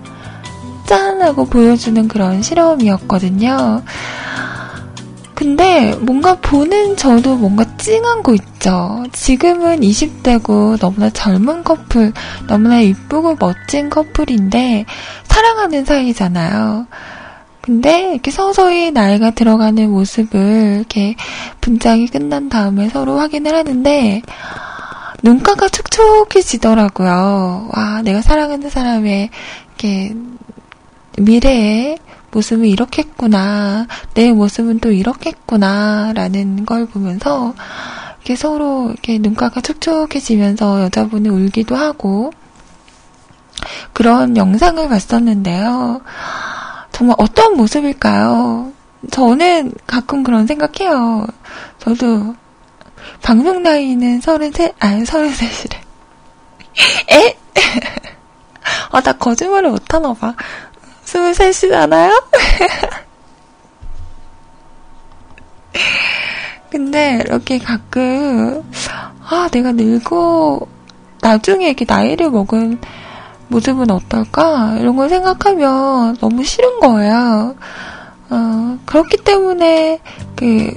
짠! 0.85 1.21
하고 1.21 1.45
보여주는 1.45 2.07
그런 2.07 2.41
실험이었거든요. 2.41 3.83
근데 5.39 5.95
뭔가 6.01 6.35
보는 6.35 6.97
저도 6.97 7.37
뭔가 7.37 7.63
찡한 7.77 8.23
거 8.23 8.33
있죠. 8.33 9.05
지금은 9.13 9.79
20대고 9.79 10.77
너무나 10.81 11.09
젊은 11.09 11.63
커플, 11.63 12.11
너무나 12.49 12.81
이쁘고 12.81 13.37
멋진 13.39 13.89
커플인데 13.89 14.83
사랑하는 15.23 15.85
사이잖아요. 15.85 16.87
근데 17.61 18.11
이렇게 18.11 18.31
서서히 18.31 18.91
나이가 18.91 19.31
들어가는 19.31 19.89
모습을 19.89 20.79
이렇게 20.79 21.15
분장이 21.61 22.07
끝난 22.07 22.49
다음에 22.49 22.89
서로 22.89 23.17
확인을 23.17 23.55
하는데 23.55 24.21
눈가가 25.23 25.69
촉촉해지더라고요. 25.69 27.69
와, 27.73 28.01
내가 28.01 28.21
사랑하는 28.21 28.69
사람의 28.69 29.29
이렇게 29.67 30.13
미래에 31.17 31.97
모습은 32.31 32.65
이렇겠구나. 32.65 33.87
내 34.13 34.31
모습은 34.31 34.79
또 34.79 34.91
이렇겠구나. 34.91 36.13
라는 36.13 36.65
걸 36.65 36.85
보면서 36.85 37.53
이렇게 38.19 38.35
서로 38.35 38.89
이렇게 38.89 39.17
눈가가 39.17 39.61
촉촉해지면서 39.61 40.83
여자분이 40.83 41.29
울기도 41.29 41.75
하고 41.75 42.31
그런 43.93 44.37
영상을 44.37 44.87
봤었는데요. 44.87 46.01
정말 46.91 47.15
어떤 47.17 47.55
모습일까요? 47.57 48.71
저는 49.11 49.73
가끔 49.87 50.23
그런 50.23 50.45
생각해요. 50.45 51.25
저도 51.79 52.35
방송 53.21 53.63
나이는 53.63 54.21
33, 54.21 54.71
아니 54.79 55.03
33이래. 55.03 55.75
에? 57.11 57.37
아, 58.91 59.01
나 59.01 59.13
거짓말을 59.13 59.71
못하나 59.71 60.13
봐. 60.13 60.33
23이잖아요? 61.09 62.23
근데 66.69 67.23
이렇게 67.25 67.57
가끔, 67.57 68.63
아, 69.27 69.49
내가 69.51 69.71
늙어, 69.71 70.59
나중에 71.21 71.67
이렇게 71.67 71.85
나이를 71.87 72.29
먹은 72.29 72.79
모습은 73.47 73.89
어떨까? 73.89 74.77
이런 74.79 74.95
걸 74.95 75.09
생각하면 75.09 76.17
너무 76.17 76.43
싫은 76.43 76.79
거예요. 76.79 77.55
어, 78.29 78.77
그렇기 78.85 79.17
때문에, 79.23 79.99
그, 80.35 80.71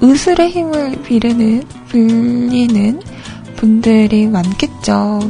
의술의 0.00 0.50
힘을 0.50 1.02
비르는, 1.02 1.62
빌리는 1.90 3.00
분들이 3.56 4.26
많겠죠. 4.26 5.20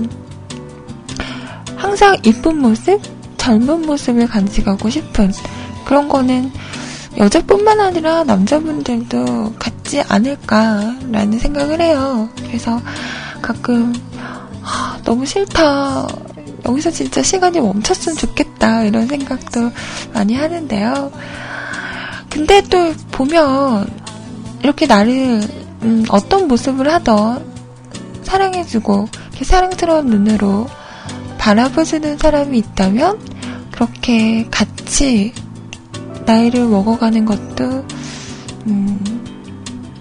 항상 1.76 2.16
이쁜 2.22 2.58
모습, 2.58 3.00
젊은 3.44 3.82
모습을 3.82 4.26
간직하고 4.26 4.88
싶은 4.88 5.30
그런 5.84 6.08
거는 6.08 6.50
여자뿐만 7.18 7.78
아니라 7.78 8.24
남자분들도 8.24 9.56
같지 9.58 10.00
않을까라는 10.00 11.38
생각을 11.38 11.78
해요. 11.78 12.30
그래서 12.46 12.80
가끔 13.42 13.92
아, 14.62 14.98
너무 15.04 15.26
싫다. 15.26 16.08
여기서 16.64 16.90
진짜 16.90 17.22
시간이 17.22 17.60
멈췄으면 17.60 18.16
좋겠다. 18.16 18.84
이런 18.84 19.06
생각도 19.06 19.70
많이 20.14 20.34
하는데요. 20.34 21.12
근데 22.30 22.62
또 22.70 22.94
보면 23.12 23.86
이렇게 24.62 24.86
나를 24.86 25.42
음, 25.82 26.02
어떤 26.08 26.48
모습을 26.48 26.90
하던 26.90 27.44
사랑해주고 28.22 29.06
사랑스러운 29.42 30.06
눈으로 30.06 30.66
바라봐주는 31.44 32.16
사람이 32.16 32.56
있다면 32.56 33.20
그렇게 33.70 34.48
같이 34.50 35.34
나이를 36.24 36.64
먹어가는 36.64 37.26
것도, 37.26 37.84
음, 38.66 38.98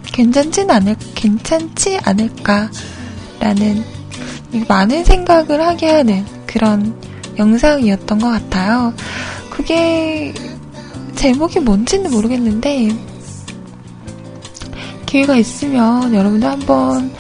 괜찮진 0.05 0.71
않을, 0.71 0.95
괜찮지 1.15 1.99
않을까라는 2.01 3.83
많은 4.69 5.03
생각을 5.03 5.59
하게 5.59 5.91
하는 5.91 6.25
그런 6.45 6.97
영상이었던 7.37 8.19
것 8.19 8.29
같아요. 8.29 8.93
그게 9.49 10.33
제목이 11.15 11.59
뭔지는 11.59 12.09
모르겠는데, 12.09 12.95
기회가 15.05 15.35
있으면 15.35 16.15
여러분도 16.15 16.47
한번 16.47 17.11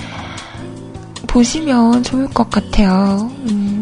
보시면 1.27 2.03
좋을 2.03 2.29
것 2.29 2.49
같아요. 2.49 3.29
음, 3.49 3.72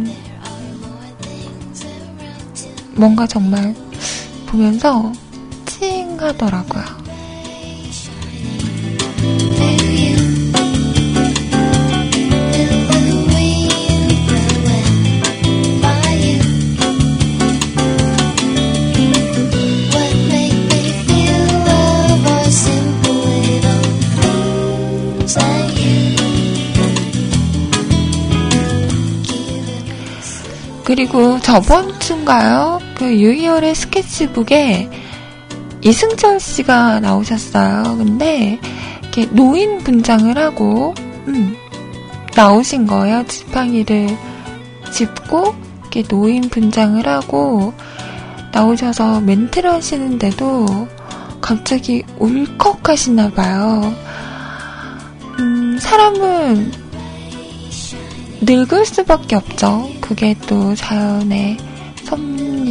뭔가 2.96 3.26
정말 3.26 3.74
보면서 4.48 5.12
찡하더라고요. 5.66 7.02
그리고 30.84 31.40
저번 31.40 31.98
주인가요? 32.02 32.81
그 33.02 33.20
유희열의 33.20 33.74
스케치북에 33.74 34.88
이승철 35.82 36.40
씨가 36.40 37.00
나오셨어요. 37.00 37.98
근데 37.98 38.60
이렇게 39.02 39.26
노인 39.32 39.80
분장을 39.80 40.38
하고 40.38 40.94
음, 41.28 41.56
나오신 42.36 42.86
거예요. 42.86 43.26
지팡이를 43.26 44.16
짚고 44.94 45.56
이렇게 45.80 46.04
노인 46.04 46.48
분장을 46.48 47.08
하고 47.08 47.74
나오셔서 48.52 49.22
멘트를 49.22 49.72
하시는데도 49.72 50.88
갑자기 51.42 52.04
울컥하시나 52.20 53.32
봐요. 53.32 53.96
음, 55.40 55.76
사람은 55.82 56.72
늙을 58.42 58.86
수밖에 58.86 59.38
없죠. 59.38 59.90
그게 60.02 60.36
또 60.46 60.76
자연의 60.76 61.58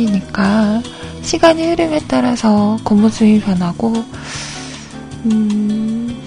섭리니까 0.01 0.83
시간의 1.23 1.71
흐름에 1.71 2.01
따라서 2.09 2.79
겉모습이 2.85 3.41
변하고 3.41 3.93
음, 5.27 6.23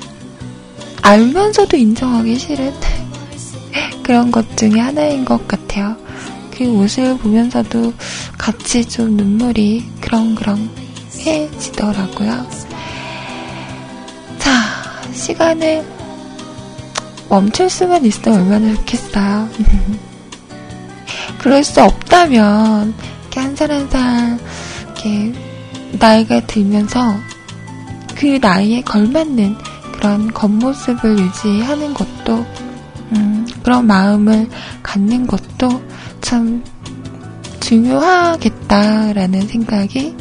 알면서도 1.02 1.78
인정하기 1.78 2.38
싫은 2.38 2.74
그런 4.04 4.32
것 4.32 4.56
중에 4.56 4.80
하나인 4.80 5.26
것 5.26 5.48
같아요. 5.48 5.96
그 6.52 6.66
옷을 6.72 7.18
보면서도 7.18 7.94
같이 8.38 8.88
좀 8.88 9.18
눈물이 9.18 9.90
그렁그렁 10.02 10.70
해지더라고요. 11.26 12.48
자, 14.38 14.52
시간을 15.14 15.84
멈출 17.30 17.70
수만 17.70 18.06
있으면 18.06 18.42
얼마나 18.42 18.76
좋겠어요. 18.76 19.50
그럴 21.40 21.64
수 21.64 21.82
없다면 21.82 22.94
이렇게 23.34 23.40
한살 23.40 23.72
한 23.72 23.90
살 23.90 24.38
이렇게 24.86 25.34
나이가 26.00 26.40
들면서 26.42 27.16
그 28.16 28.38
나이에 28.40 28.82
걸맞는 28.82 29.58
그런 29.94 30.32
겉모습을 30.32 31.18
유지하는 31.18 31.96
것도 31.96 32.46
음, 33.14 33.48
그런 33.64 33.88
마음을 33.88 34.48
갖는 34.84 35.26
것도 35.26 35.82
참 36.22 36.64
중요하겠다라는 37.60 39.48
생각이 39.48 40.16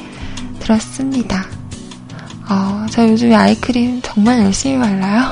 들었습니다. 0.61 1.45
어, 2.49 2.87
저 2.91 3.07
요즘에 3.07 3.35
아이크림 3.35 4.01
정말 4.03 4.41
열심히 4.41 4.79
발라요. 4.79 5.23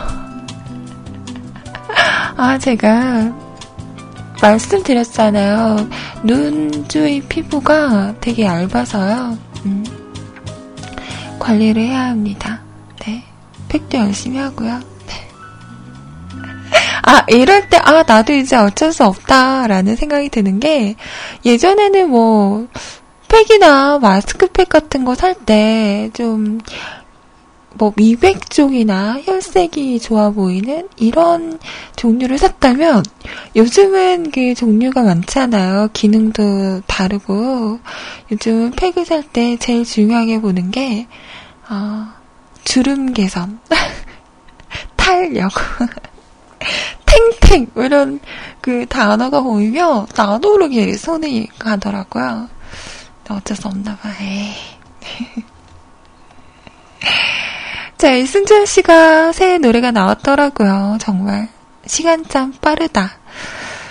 아, 2.37 2.59
제가 2.59 3.50
말씀드렸잖아요. 4.41 5.89
눈 6.23 6.89
주위 6.89 7.21
피부가 7.21 8.15
되게 8.21 8.45
얇아서요. 8.45 9.37
음, 9.67 9.85
관리를 11.39 11.83
해야 11.83 12.09
합니다. 12.09 12.61
네. 13.05 13.23
팩도 13.69 13.99
열심히 13.99 14.39
하고요. 14.39 14.81
네. 15.07 15.29
아, 17.07 17.25
이럴 17.29 17.69
때, 17.69 17.79
아, 17.83 18.03
나도 18.07 18.33
이제 18.33 18.57
어쩔 18.57 18.93
수 18.93 19.05
없다라는 19.05 19.97
생각이 19.97 20.29
드는 20.31 20.61
게, 20.61 20.97
예전에는 21.45 22.11
뭐, 22.11 22.67
팩이나 23.29 23.99
마스크팩 23.99 24.69
같은 24.69 25.05
거 25.05 25.15
살 25.15 25.35
때, 25.35 26.11
좀, 26.15 26.61
뭐 27.75 27.93
미백 27.97 28.51
쪽이나 28.51 29.21
혈색이 29.25 30.01
좋아 30.01 30.31
보이는 30.31 30.89
이런 30.97 31.59
종류를 31.97 32.37
샀다면 32.39 33.05
요즘은 33.57 34.31
그 34.33 34.55
종류가 34.55 35.03
많잖아요. 35.03 35.89
기능도 35.93 36.83
다르고 36.87 37.79
요즘은 38.33 38.73
팩을 38.73 39.05
살 39.07 39.23
때 39.23 39.57
제일 39.59 39.85
중요하게 39.85 40.41
보는 40.41 40.71
게 40.73 41.07
어, 41.69 42.09
주름 42.65 43.13
개선, 43.13 43.61
탄력, 44.97 45.53
탱탱 47.07 47.69
이런 47.77 48.21
그 48.61 48.85
단어가 48.87 49.41
보이면 49.41 50.07
나도 50.17 50.51
모르게 50.51 50.97
손이 50.97 51.49
가더라고요. 51.59 52.49
어쩔 53.29 53.57
수 53.57 53.69
없나 53.69 53.97
봐. 53.97 54.11
에이. 54.21 54.53
자, 58.01 58.15
이승준 58.15 58.65
씨가 58.65 59.33
새 59.33 59.59
노래가 59.59 59.91
나왔더라고요. 59.91 60.97
정말. 61.03 61.51
시간 61.85 62.25
참 62.25 62.51
빠르다. 62.51 63.19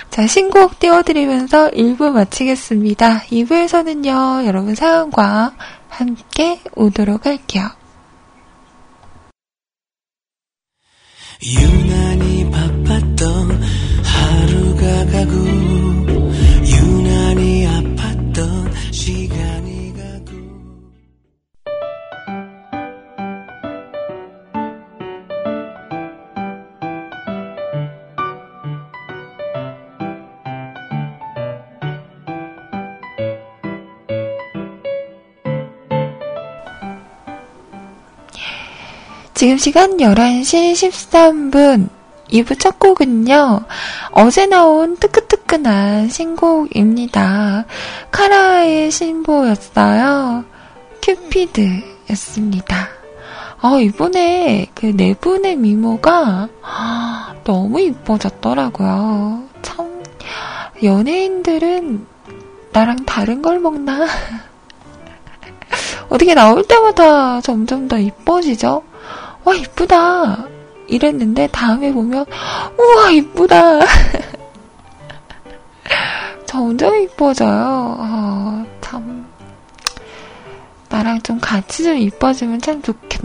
자, 0.10 0.26
신곡 0.26 0.80
띄워드리면서 0.80 1.70
1부 1.70 2.10
마치겠습니다. 2.10 3.26
2부에서는요, 3.26 4.48
여러분 4.48 4.74
사연과 4.74 5.54
함께 5.90 6.60
오도록 6.74 7.28
할게요. 7.28 7.70
유난히 11.44 12.50
바빴던 12.50 13.62
하루가 14.04 15.06
가고, 15.12 15.59
지금 39.40 39.58
시간 39.58 39.96
11시 39.96 40.74
13분. 40.74 41.88
2부 42.30 42.60
첫 42.60 42.78
곡은요, 42.78 43.62
어제 44.12 44.46
나온 44.48 44.98
뜨끈뜨끈한 44.98 46.10
신곡입니다. 46.10 47.64
카라의 48.12 48.92
신보였어요. 48.92 50.44
큐피드였습니다. 51.02 52.90
아, 53.62 53.78
이번에 53.80 54.68
그 54.76 54.88
네 54.88 55.14
분의 55.14 55.56
미모가 55.56 56.50
너무 57.46 57.80
이뻐졌더라고요. 57.80 59.44
참, 59.62 60.04
연예인들은 60.84 62.06
나랑 62.74 63.06
다른 63.06 63.42
걸 63.42 63.60
먹나? 63.60 64.06
어떻게 66.10 66.34
나올 66.34 66.68
때마다 66.68 67.40
점점 67.40 67.88
더 67.88 67.98
이뻐지죠? 67.98 68.84
와, 69.44 69.54
이쁘다. 69.56 70.46
이랬는데 70.88 71.48
다음에 71.48 71.92
보면, 71.94 72.26
우와, 72.78 73.12
이쁘다. 73.12 73.80
점점 76.46 76.96
이뻐져요. 76.96 77.96
어, 78.00 78.66
참. 78.82 79.26
나랑 80.90 81.22
좀 81.22 81.40
같이 81.40 81.84
좀 81.84 81.96
이뻐지면 81.96 82.60
참 82.62 82.82
좋겠 82.82 83.22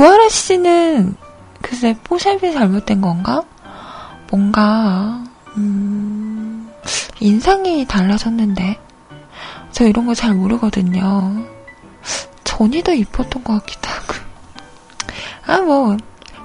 구하라 0.00 0.30
씨는 0.30 1.14
글쎄 1.60 1.94
포샵이 2.04 2.54
잘못된 2.54 3.02
건가? 3.02 3.42
뭔가 4.30 5.22
음, 5.58 6.70
인상이 7.20 7.84
달라졌는데 7.86 8.78
저 9.72 9.84
이런 9.86 10.06
거 10.06 10.14
잘 10.14 10.32
모르거든요. 10.32 11.44
전이 12.44 12.82
더 12.82 12.94
이뻤던 12.94 13.44
것 13.44 13.60
같기도 13.60 13.90
하고. 13.90 14.14
아, 15.46 15.60
뭐, 15.60 15.98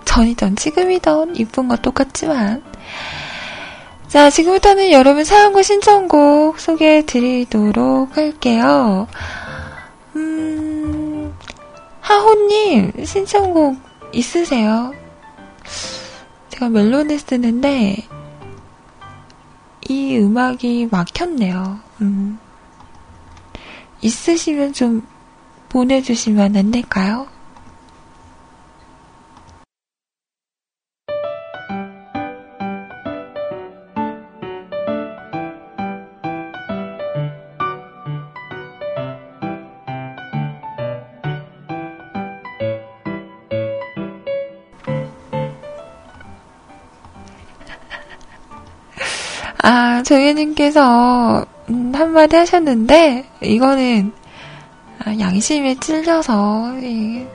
전이던 0.03 0.57
지금이던 0.57 1.37
이쁜 1.37 1.69
거 1.69 1.77
똑같지만. 1.77 2.61
자, 4.09 4.29
지금부터는 4.29 4.91
여러분 4.91 5.23
사연과 5.23 5.63
신청곡 5.63 6.59
소개해 6.59 7.05
드리도록 7.05 8.17
할게요. 8.17 9.07
음, 12.05 12.11
하호님, 12.11 12.91
신청곡 13.03 13.77
있으세요? 14.13 14.93
제가 16.49 16.69
멜론을 16.69 17.17
쓰는데, 17.17 17.97
이 19.87 20.17
음악이 20.17 20.87
막혔네요. 20.91 21.79
음. 22.01 22.39
있으시면 24.01 24.73
좀 24.73 25.05
보내주시면 25.69 26.55
안 26.55 26.71
될까요? 26.71 27.27
아, 50.05 50.05
조예님께서 50.05 51.45
음, 51.69 51.91
한마디 51.95 52.35
하셨는데, 52.35 53.27
이거는 53.41 54.13
아, 55.03 55.19
양심에 55.19 55.79
찔려서 55.79 56.75
예, 56.83 57.27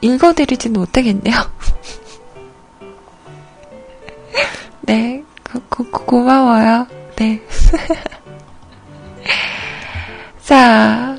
읽어드리진 0.00 0.72
못하겠네요. 0.72 1.34
네, 4.82 5.22
고, 5.44 5.60
고, 5.70 5.84
고 5.84 6.24
마워요. 6.24 6.88
네. 7.14 7.40
자, 10.42 11.16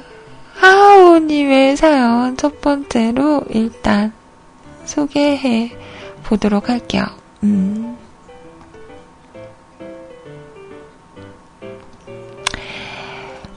하하오님의 0.55 1.77
사연 1.77 2.35
첫 2.35 2.59
번째로 2.59 3.45
일단 3.49 4.11
소개해 4.83 5.71
보도록 6.23 6.67
할게요. 6.67 7.05
음. 7.43 8.02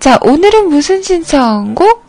자, 0.06 0.20
오늘은 0.22 0.68
무슨 0.68 1.02
신청곡? 1.02 2.04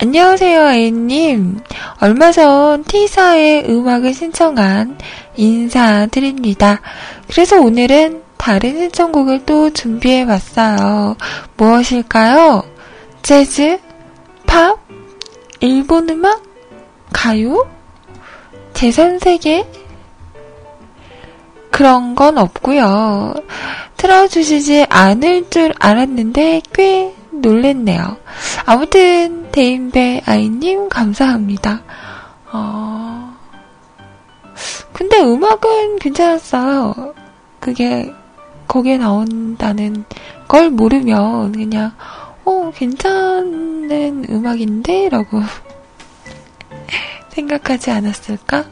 안녕하세요, 0.00 0.70
애님. 0.70 1.58
얼마 2.00 2.32
전 2.32 2.82
T사의 2.84 3.66
음악을 3.68 4.14
신청한 4.14 4.96
인사드립니다. 5.36 6.80
그래서 7.28 7.60
오늘은 7.60 8.22
다른 8.38 8.78
신청곡을 8.78 9.44
또 9.44 9.68
준비해 9.68 10.24
봤어요. 10.24 11.18
무엇일까요? 11.58 12.62
재즈? 13.20 13.80
팝? 14.46 14.78
일본 15.60 16.08
음악? 16.08 16.42
가요? 17.12 17.68
제3세계? 18.72 19.66
그런 21.70 22.14
건 22.14 22.38
없고요. 22.38 23.34
틀어주시지 23.98 24.86
않을 24.88 25.50
줄 25.50 25.74
알았는데 25.78 26.62
꽤 26.72 27.12
놀랬네요. 27.40 28.16
아무튼 28.64 29.50
데인배 29.52 30.22
아이님 30.26 30.88
감사합니다. 30.88 31.82
어... 32.52 33.36
근데 34.92 35.20
음악은 35.20 35.98
괜찮았어요. 35.98 37.14
그게 37.60 38.12
거기에 38.66 38.98
나온다는 38.98 40.04
걸 40.48 40.70
모르면 40.70 41.52
그냥 41.52 41.92
어 42.44 42.70
괜찮은 42.74 44.26
음악인데 44.30 45.08
라고 45.08 45.40
생각하지 47.30 47.90
않았을까? 47.90 48.64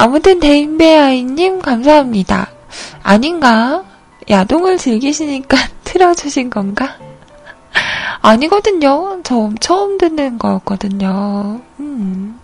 아무튼 0.00 0.38
데인베아이님 0.38 1.60
감사합니다. 1.60 2.46
아닌가? 3.02 3.82
야동을 4.30 4.78
즐기시니까 4.78 5.56
틀어주신 5.82 6.50
건가? 6.50 6.96
아니거든요. 8.20 9.18
저 9.24 9.50
처음 9.58 9.98
듣는 9.98 10.38
거였거든요. 10.38 11.60
음. 11.80 12.38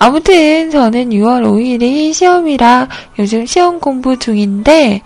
아무튼 0.00 0.72
저는 0.72 1.10
6월 1.10 1.44
5일이 1.44 2.12
시험이라 2.12 2.88
요즘 3.20 3.46
시험 3.46 3.78
공부 3.78 4.18
중인데 4.18 5.02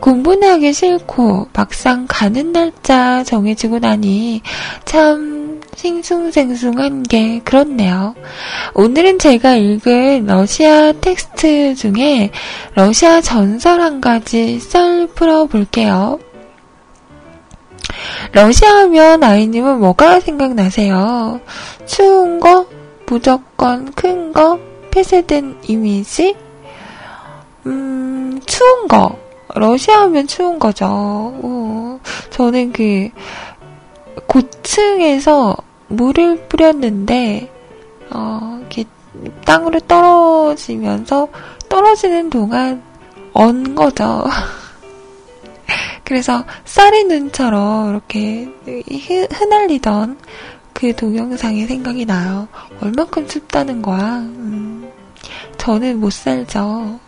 공부는 0.00 0.50
하기 0.50 0.72
싫고 0.72 1.48
막상 1.52 2.06
가는 2.08 2.52
날짜 2.52 3.22
정해지고 3.22 3.78
나니 3.78 4.42
참 4.84 5.53
싱숭생숭한 5.76 7.02
게 7.04 7.40
그렇네요. 7.44 8.14
오늘은 8.74 9.18
제가 9.18 9.56
읽은 9.56 10.26
러시아 10.26 10.92
텍스트 10.92 11.74
중에 11.74 12.30
러시아 12.74 13.20
전설 13.20 13.80
한 13.80 14.00
가지 14.00 14.58
썰 14.58 15.06
풀어볼게요. 15.08 16.18
러시아 18.32 18.70
하면 18.80 19.22
아이님은 19.22 19.80
뭐가 19.80 20.20
생각나세요? 20.20 21.40
추운 21.86 22.40
거? 22.40 22.66
무조건 23.06 23.92
큰 23.92 24.32
거? 24.32 24.58
폐쇄된 24.90 25.58
이미지? 25.66 26.34
음, 27.66 28.40
추운 28.46 28.88
거. 28.88 29.16
러시아 29.54 30.02
하면 30.02 30.26
추운 30.26 30.58
거죠. 30.58 30.86
오, 30.86 32.00
저는 32.30 32.72
그, 32.72 33.08
고층에서 34.26 35.56
물을 35.88 36.48
뿌렸는데, 36.48 37.50
어, 38.10 38.58
이렇게 38.60 38.84
땅으로 39.44 39.80
떨어지면서 39.80 41.28
떨어지는 41.68 42.30
동안 42.30 42.82
언 43.32 43.74
거죠. 43.74 44.24
그래서 46.04 46.44
쌀의 46.64 47.04
눈처럼 47.04 47.90
이렇게 47.90 48.48
흩날리던 49.32 50.18
그 50.72 50.94
동영상이 50.94 51.66
생각이 51.66 52.04
나요. 52.04 52.46
얼만큼 52.80 53.26
춥다는 53.26 53.80
거야. 53.80 54.18
음, 54.18 54.90
저는 55.56 56.00
못 56.00 56.12
살죠. 56.12 57.00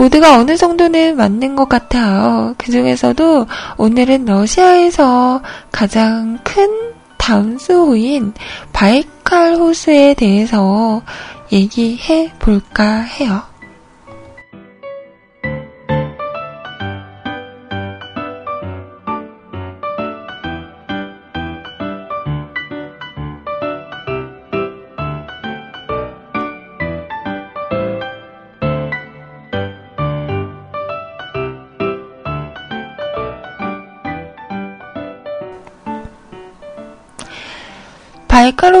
모두가 0.00 0.38
어느 0.38 0.56
정도는 0.56 1.18
맞는 1.18 1.56
것 1.56 1.68
같아요. 1.68 2.54
그 2.56 2.72
중에서도 2.72 3.46
오늘은 3.76 4.24
러시아에서 4.24 5.42
가장 5.70 6.38
큰 6.42 6.94
담수호인 7.18 8.32
바이칼 8.72 9.56
호수에 9.56 10.14
대해서 10.14 11.02
얘기해 11.52 12.32
볼까 12.38 13.00
해요. 13.02 13.49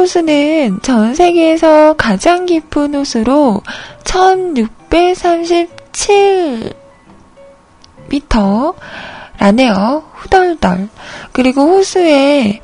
호수는 0.00 0.80
전 0.80 1.14
세계에서 1.14 1.94
가장 1.98 2.46
깊은 2.46 2.94
호수로 2.94 3.60
1637 4.04 6.72
미터라네요. 8.08 10.04
후덜덜. 10.14 10.88
그리고 11.32 11.64
호수에 11.64 12.62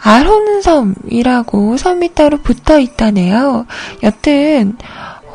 아론섬이라고 0.00 1.76
섬이 1.76 2.14
따로 2.14 2.38
붙어 2.38 2.78
있다네요. 2.78 3.66
여튼 4.02 4.78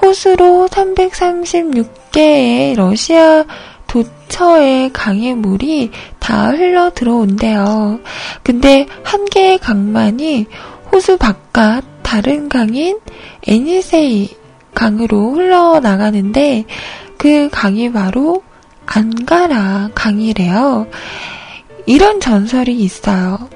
호수로 0.01 0.67
336개의 0.71 2.75
러시아 2.75 3.45
도처의 3.85 4.93
강의 4.93 5.35
물이 5.35 5.91
다 6.17 6.49
흘러 6.49 6.89
들어온대요. 6.89 7.99
근데 8.41 8.87
한 9.03 9.25
개의 9.25 9.59
강만이 9.59 10.47
호수 10.95 11.17
바깥 11.17 11.83
다른 12.03 12.47
강인 12.47 13.01
에니세이 13.45 14.29
강으로 14.73 15.33
흘러나가는데 15.33 16.63
그 17.17 17.49
강이 17.51 17.91
바로 17.91 18.43
안가라 18.85 19.89
강이래요. 19.93 20.87
이런 21.85 22.21
전설이 22.21 22.79
있어요. 22.79 23.49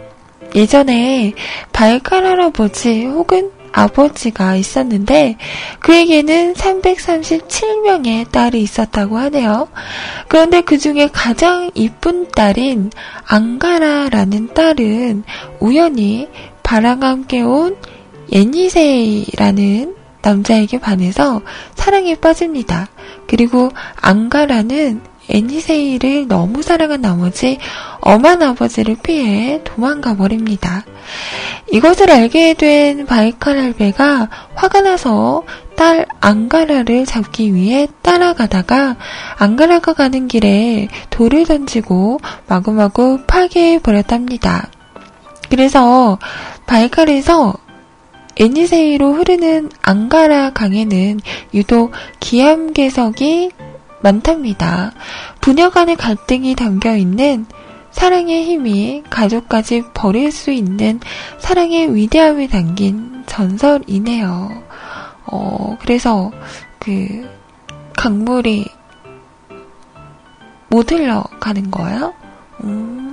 예전에 0.54 1.32
발칼 1.72 2.26
할아버지 2.26 3.06
혹은 3.06 3.52
아버지가 3.72 4.58
있었는데 4.58 5.38
그에게는 5.80 6.56
337명의 6.56 8.30
딸이 8.32 8.62
있었다고 8.62 9.18
하네요. 9.18 9.70
그런데 10.28 10.60
그 10.60 10.78
중에 10.78 11.08
가장 11.14 11.72
이쁜 11.74 12.28
딸인 12.32 12.92
앙가라라는 13.28 14.54
딸은 14.54 15.24
우연히 15.62 16.28
바람과 16.70 17.08
함께 17.08 17.42
온 17.42 17.76
예니세이라는 18.32 19.96
남자에게 20.22 20.80
반해서 20.80 21.42
사랑에 21.74 22.14
빠집니다. 22.14 22.88
그리고 23.26 23.72
앙가라는 24.00 25.02
애니세이를 25.30 26.28
너무 26.28 26.62
사랑한 26.62 27.02
나머지 27.02 27.58
엄한 28.02 28.44
아버지를 28.44 28.98
피해 29.02 29.62
도망가 29.64 30.16
버립니다. 30.16 30.86
이것을 31.72 32.12
알게 32.12 32.54
된 32.54 33.08
바이칼할배가 33.08 34.30
화가 34.54 34.82
나서 34.82 35.42
딸 35.76 36.06
앙가라를 36.20 37.08
잡기 37.08 37.56
위해 37.56 37.88
따라가다가 38.04 38.96
앙가라가 39.40 39.94
가는 39.94 40.28
길에 40.28 40.88
돌을 41.10 41.48
던지고 41.48 42.20
마구마구 42.48 43.22
파괴해 43.26 43.80
버렸답니다. 43.80 44.70
그래서 45.50 46.18
바이칼에서 46.66 47.54
애니세이로 48.38 49.14
흐르는 49.14 49.70
앙가라 49.82 50.52
강에는 50.52 51.20
유독 51.54 51.92
기암괴석이 52.20 53.52
많답니다. 54.02 54.94
부녀 55.42 55.70
간의 55.70 55.98
갈등이 55.98 56.56
담겨 56.56 56.96
있는 56.96 57.46
사랑의 57.92 58.46
힘이 58.46 59.04
가족까지 59.10 59.84
버릴 59.94 60.32
수 60.32 60.52
있는 60.52 61.00
사랑의 61.40 61.94
위대함이 61.94 62.48
담긴 62.48 63.24
전설이네요. 63.26 64.64
어, 65.26 65.78
그래서 65.82 66.32
그 66.80 67.30
강물이 67.98 68.66
못 70.70 70.92
흘러가는 70.92 71.72
거예요? 71.72 72.14
음. 72.64 73.09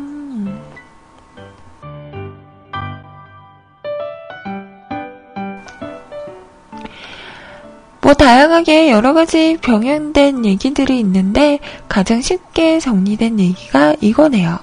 뭐 8.06 8.14
다양하게 8.14 8.92
여러 8.92 9.14
가지 9.14 9.58
병행된 9.60 10.44
얘기들이 10.44 11.00
있는데 11.00 11.58
가장 11.88 12.22
쉽게 12.22 12.78
정리된 12.78 13.40
얘기가 13.40 13.96
이거네요. 14.00 14.60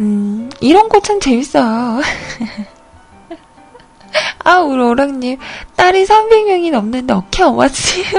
음, 0.00 0.50
이런 0.58 0.88
거 0.88 0.98
참 0.98 1.20
재밌어요. 1.20 2.00
아, 4.42 4.58
우리 4.62 4.82
오랑님, 4.82 5.38
딸이 5.76 6.06
300명이 6.06 6.72
넘는데 6.72 7.14
어케 7.14 7.44
어마지? 7.44 8.02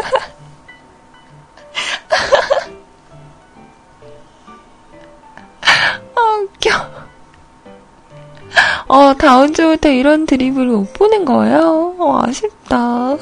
아, 6.15 6.21
웃겨. 6.41 6.69
어, 8.87 9.13
다음 9.15 9.53
주부터 9.53 9.89
이런 9.89 10.25
드립을 10.25 10.65
못 10.67 10.91
보는 10.93 11.25
거예요? 11.25 11.95
어, 11.99 12.21
아쉽다. 12.23 13.17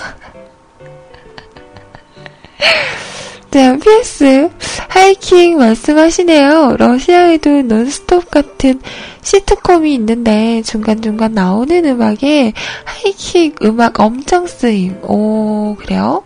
자, 3.52 3.78
PS. 3.78 4.50
하이킹 4.90 5.58
말씀하시네요. 5.58 6.76
러시아에도 6.78 7.62
논스톱 7.64 8.30
같은 8.30 8.82
시트콤이 9.22 9.94
있는데 9.96 10.62
중간중간 10.64 11.34
나오는 11.34 11.86
음악에 11.86 12.54
하이킹 12.86 13.56
음악 13.64 14.00
엄청 14.00 14.48
쓰임. 14.48 14.98
오, 15.04 15.76
그래요? 15.80 16.24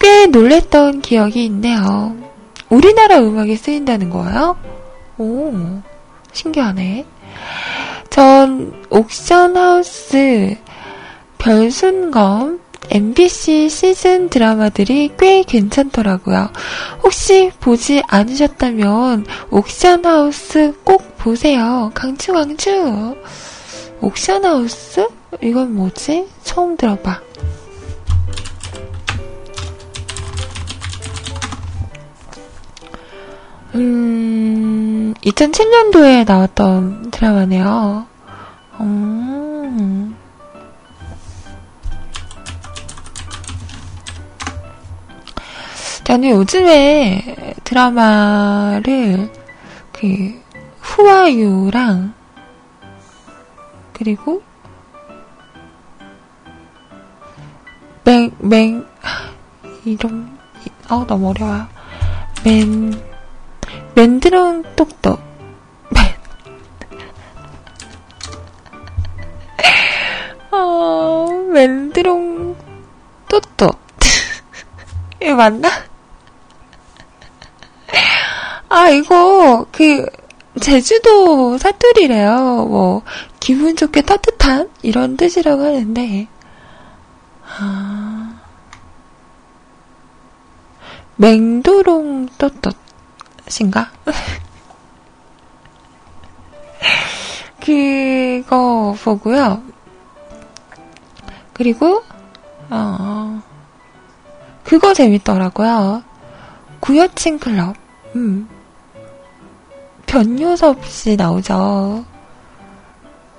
꽤 0.00 0.26
놀랬던 0.26 1.02
기억이 1.02 1.44
있네요. 1.46 2.16
우리나라 2.68 3.18
음악이 3.18 3.56
쓰인다는 3.56 4.10
거예요? 4.10 4.56
오, 5.18 5.52
신기하네. 6.32 7.06
전 8.08 8.72
옥션하우스, 8.90 10.56
별순검, 11.38 12.60
MBC 12.88 13.68
시즌 13.68 14.28
드라마들이 14.30 15.12
꽤 15.18 15.42
괜찮더라고요. 15.42 16.50
혹시 17.02 17.50
보지 17.60 18.02
않으셨다면 18.06 19.26
옥션하우스 19.50 20.80
꼭 20.82 21.16
보세요. 21.18 21.90
강추 21.94 22.32
강추. 22.32 23.16
옥션하우스? 24.00 25.06
이건 25.42 25.74
뭐지? 25.74 26.26
처음 26.42 26.76
들어봐. 26.76 27.20
음, 33.74 35.14
2007년도에 35.22 36.26
나왔던 36.26 37.10
드라마네요. 37.12 38.06
음. 38.80 40.09
저는 46.04 46.30
요즘에 46.30 47.54
드라마를 47.64 49.30
그 49.92 50.42
후아유랑 50.80 52.14
그리고 53.92 54.42
맹, 58.04 58.32
맹, 58.38 58.86
이름, 59.84 60.38
어, 60.88 61.06
너무 61.06 61.30
어려워요. 61.30 61.68
맨, 62.44 63.00
맨드렁 63.94 64.64
똑똑. 64.74 65.20
맨. 65.90 66.04
어, 70.50 71.28
맨드롱 71.52 72.56
똑똑. 73.28 73.78
이거 75.22 75.34
맞나? 75.36 75.89
아, 78.72 78.88
이거, 78.88 79.66
그, 79.72 80.06
제주도 80.60 81.58
사투리래요. 81.58 82.66
뭐, 82.68 83.02
기분 83.40 83.74
좋게 83.74 84.02
따뜻한? 84.02 84.70
이런 84.82 85.16
뜻이라고 85.16 85.60
하는데, 85.60 86.28
아, 87.58 88.40
맹도롱 91.16 92.28
또또신가? 92.38 93.90
그거 97.60 98.94
보고요. 99.02 99.64
그리고, 101.52 102.04
어, 102.70 103.42
그거 104.62 104.94
재밌더라고요. 104.94 106.04
구여친 106.78 107.40
클럽. 107.40 107.74
음. 108.14 108.48
변요섭 110.10 110.84
씨 110.86 111.14
나오죠. 111.14 112.04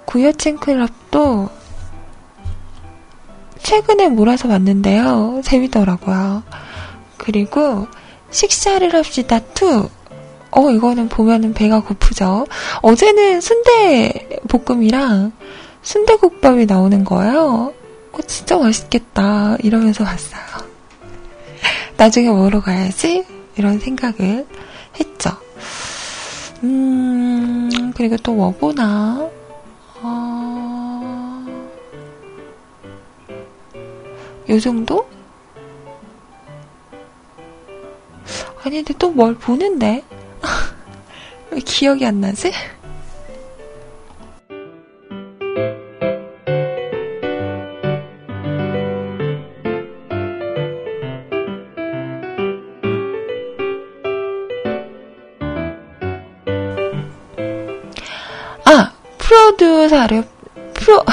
구여친 0.06 0.56
클럽도 0.56 1.50
최근에 3.62 4.08
몰아서 4.08 4.48
봤는데요. 4.48 5.42
재밌더라고요. 5.44 6.44
그리고 7.18 7.88
식사를 8.30 8.94
합시다 8.94 9.40
2. 9.40 9.90
어, 10.52 10.70
이거는 10.70 11.10
보면은 11.10 11.54
배가 11.54 11.82
고프죠. 11.82 12.48
어제는 12.82 13.42
순대 13.42 14.30
볶음이랑 14.48 15.34
순대국밥이 15.82 16.68
나오는 16.68 17.04
거예요. 17.04 17.74
어, 18.14 18.18
진짜 18.26 18.58
맛있겠다. 18.58 19.58
이러면서 19.62 20.06
봤어요. 20.06 20.42
나중에 21.98 22.30
먹으러 22.30 22.62
가야지. 22.62 23.26
이런 23.58 23.78
생각을 23.80 24.48
했죠. 24.98 25.51
음, 26.64 27.92
그리고 27.96 28.18
또 28.18 28.38
워보나, 28.38 29.30
어, 30.02 31.46
요 34.50 34.60
정도? 34.60 35.10
아니, 38.64 38.76
근데 38.84 38.94
또 38.98 39.10
뭘 39.12 39.34
보는데? 39.36 40.04
왜 41.52 41.60
기억이 41.60 42.06
안 42.06 42.22
나지? 42.22 42.52
프로듀사를, 59.32 60.28
프로, 60.74 61.06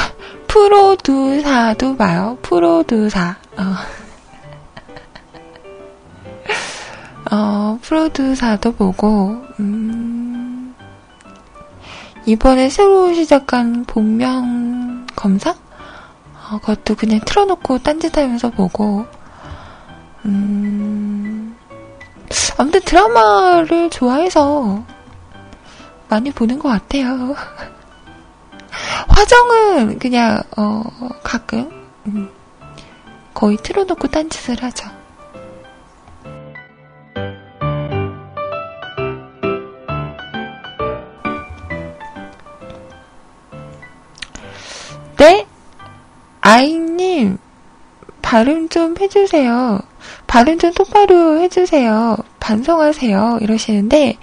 프로듀사도 0.48 1.96
봐요. 1.96 2.36
프로듀사. 2.42 3.36
어. 3.56 3.74
어, 7.30 7.78
프로듀사도 7.80 8.72
보고, 8.72 9.40
음, 9.60 10.74
이번에 12.26 12.68
새로 12.70 13.14
시작한 13.14 13.84
복면 13.84 15.06
검사? 15.14 15.50
어, 15.52 16.58
그것도 16.60 16.96
그냥 16.96 17.20
틀어놓고 17.24 17.78
딴짓 17.78 18.18
하면서 18.18 18.50
보고, 18.50 19.06
음, 20.24 21.56
아무튼 22.58 22.80
드라마를 22.80 23.90
좋아해서 23.90 24.82
많이 26.08 26.32
보는 26.32 26.58
것 26.58 26.68
같아요. 26.68 27.36
화정은 29.08 29.98
그냥, 29.98 30.42
어, 30.56 30.82
가끔, 31.22 31.70
음, 32.06 32.30
거의 33.34 33.56
틀어놓고 33.62 34.08
딴짓을 34.08 34.62
하죠. 34.62 34.88
네? 45.16 45.46
아이님, 46.40 47.38
발음 48.22 48.68
좀 48.68 48.96
해주세요. 48.98 49.80
발음 50.26 50.58
좀 50.58 50.72
똑바로 50.72 51.40
해주세요. 51.40 52.16
반성하세요. 52.40 53.38
이러시는데, 53.40 54.16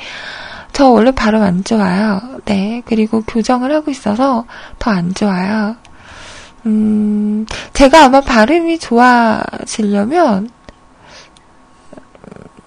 저 0.76 0.90
원래 0.90 1.10
발음 1.12 1.42
안 1.42 1.64
좋아요. 1.64 2.20
네. 2.44 2.82
그리고 2.86 3.22
교정을 3.22 3.72
하고 3.74 3.92
있어서 3.92 4.46
더 4.78 4.92
안 4.92 5.14
좋아요. 5.14 5.78
음, 6.66 7.46
제가 7.72 8.04
아마 8.06 8.20
발음이 8.20 8.78
좋아지려면, 8.80 10.50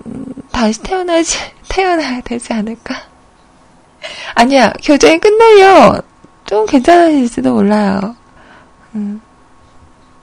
음, 0.06 0.24
다시 0.50 0.80
태어나지, 0.82 1.36
태어나야 1.68 2.22
되지 2.22 2.50
않을까? 2.54 2.94
아니야, 4.34 4.72
교정이 4.82 5.18
끝나면 5.18 6.00
좀 6.46 6.64
괜찮아질지도 6.64 7.52
몰라요. 7.52 8.16
음, 8.94 9.20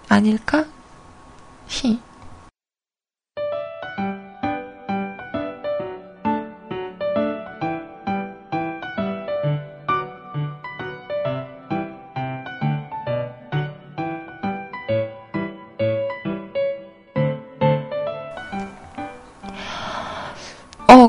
아닐까? 0.09 0.65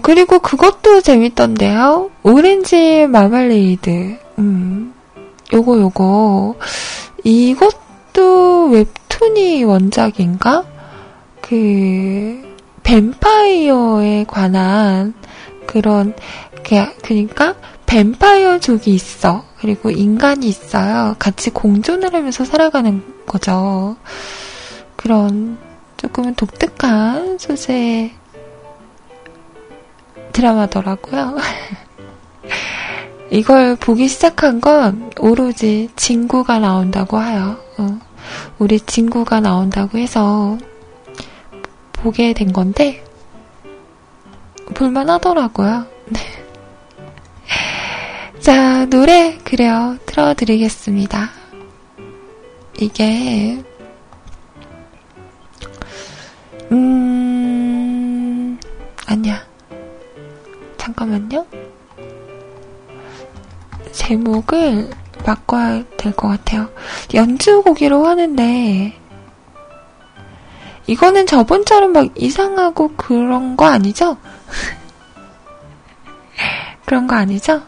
그리고 0.07 0.39
그것도 0.39 1.01
재밌던데요. 1.01 2.13
오렌지 2.23 3.09
마말레이드. 3.09 4.17
음, 4.39 4.95
요거, 5.53 5.81
요거. 5.81 6.55
이것도 7.25 8.69
웹툰이 8.69 9.65
원작인가? 9.65 10.65
그, 11.41 12.41
뱀파이어에 12.85 14.27
관한 14.29 15.13
그런, 15.67 16.15
그니까, 17.03 17.57
뱀파이어족이 17.87 18.95
있어. 18.95 19.43
그리고 19.59 19.91
인간이 19.91 20.47
있어요. 20.47 21.17
같이 21.19 21.51
공존을 21.51 22.15
하면서 22.15 22.45
살아가는 22.45 23.03
거죠. 23.27 23.97
그런 24.95 25.59
조금은 25.97 26.37
독특한 26.37 27.39
소재 27.39 28.13
드라마더라고요. 30.37 31.39
이걸 33.31 33.75
보기 33.77 34.07
시작한 34.07 34.61
건 34.61 35.11
오로지 35.19 35.89
친구가 35.97 36.59
나온다고 36.59 37.17
하여. 37.17 37.59
어, 37.79 37.99
우리 38.59 38.79
친구가 38.79 39.41
나온다고 39.41 39.97
해서 39.97 40.59
보게 41.93 42.35
된 42.35 42.53
건데, 42.53 43.03
볼만 44.75 45.09
하더라고요. 45.09 45.87
네. 46.07 46.21
자, 48.41 48.85
노래, 48.87 49.39
그래요. 49.39 49.97
틀어드리겠습니다. 50.05 51.31
이게, 52.79 53.65
음, 56.71 58.59
아니야. 59.07 59.56
잠깐만요. 60.87 61.45
제목을 63.91 64.89
바꿔야 65.25 65.83
될 65.97 66.13
것 66.13 66.29
같아요. 66.29 66.69
연주곡이라고 67.13 68.07
하는데, 68.07 68.97
이거는 70.87 71.27
저번처럼 71.27 71.93
막 71.93 72.07
이상하고 72.15 72.93
그런 72.97 73.57
거 73.57 73.67
아니죠? 73.67 74.17
그런 76.87 77.09
거 77.09 77.17
아니죠? 77.17 77.63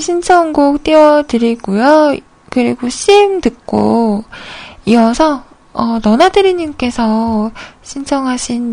신청곡 0.00 0.82
띄워드리고요. 0.82 2.16
그리고 2.50 2.88
CM 2.88 3.40
듣고 3.40 4.24
이어서 4.86 5.44
어, 5.72 5.98
너나드리님께서 6.02 7.50
신청하신 7.82 8.72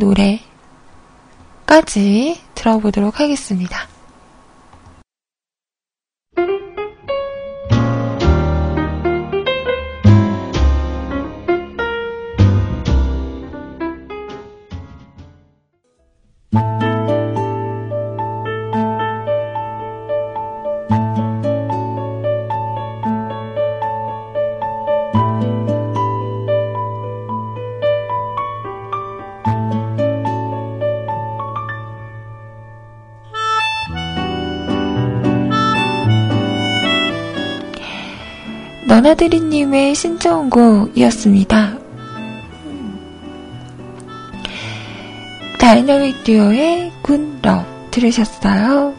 노래까지 1.68 2.42
들어보도록 2.56 3.20
하겠습니다. 3.20 3.88
연하드리님의 39.02 39.96
신청곡이었습니다. 39.96 41.80
다이너믹 45.60 46.24
듀오의 46.24 46.92
굿럽 47.02 47.66
들으셨어요? 47.90 48.94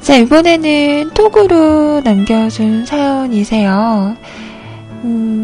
자, 0.00 0.16
이번에는 0.18 1.10
톡으로 1.14 2.00
남겨준 2.04 2.86
사연이세요. 2.86 4.16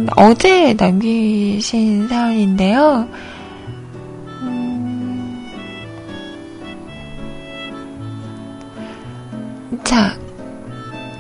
음, 0.03 0.07
어제 0.17 0.75
남기신 0.75 2.09
사연인데요. 2.09 3.09
음, 4.43 5.49
자, 9.85 10.19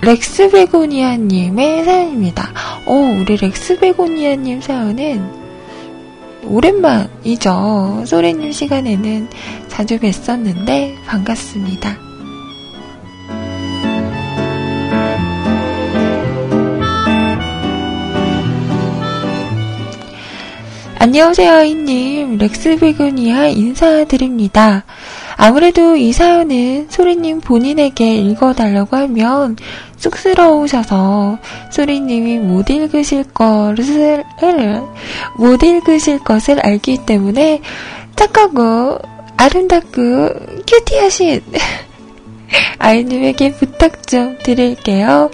렉스베고니아님의 0.03 1.85
사연입니다. 1.85 2.51
오, 2.87 2.93
어, 2.93 3.21
우리 3.21 3.37
렉스베고니아님 3.37 4.61
사연은 4.61 5.43
오랜만이죠. 6.45 8.03
소리님 8.05 8.51
시간에는 8.51 9.29
자주 9.69 9.99
뵀었는데 9.99 10.97
반갑습니다. 11.07 12.12
안녕하세요, 21.03 21.53
아이님. 21.53 22.39
렉스비그니아 22.39 23.49
인사드립니다. 23.49 24.85
아무래도 25.37 25.97
이 25.97 26.13
사연은 26.13 26.87
소리님 26.91 27.41
본인에게 27.41 28.19
읽어달라고 28.19 28.97
하면 28.97 29.57
쑥스러우셔서 29.97 31.39
소리님이 31.73 32.39
못 32.39 32.71
읽으실 32.71 33.25
것을, 33.35 34.23
못 35.39 35.61
읽으실 35.65 36.21
것을 36.21 36.65
알기 36.65 36.99
때문에 37.05 37.63
착하고 38.15 39.01
아름답고 39.37 40.29
큐티하신 40.69 41.41
아이님에게 42.79 43.55
부탁 43.55 44.07
좀 44.07 44.39
드릴게요. 44.45 45.33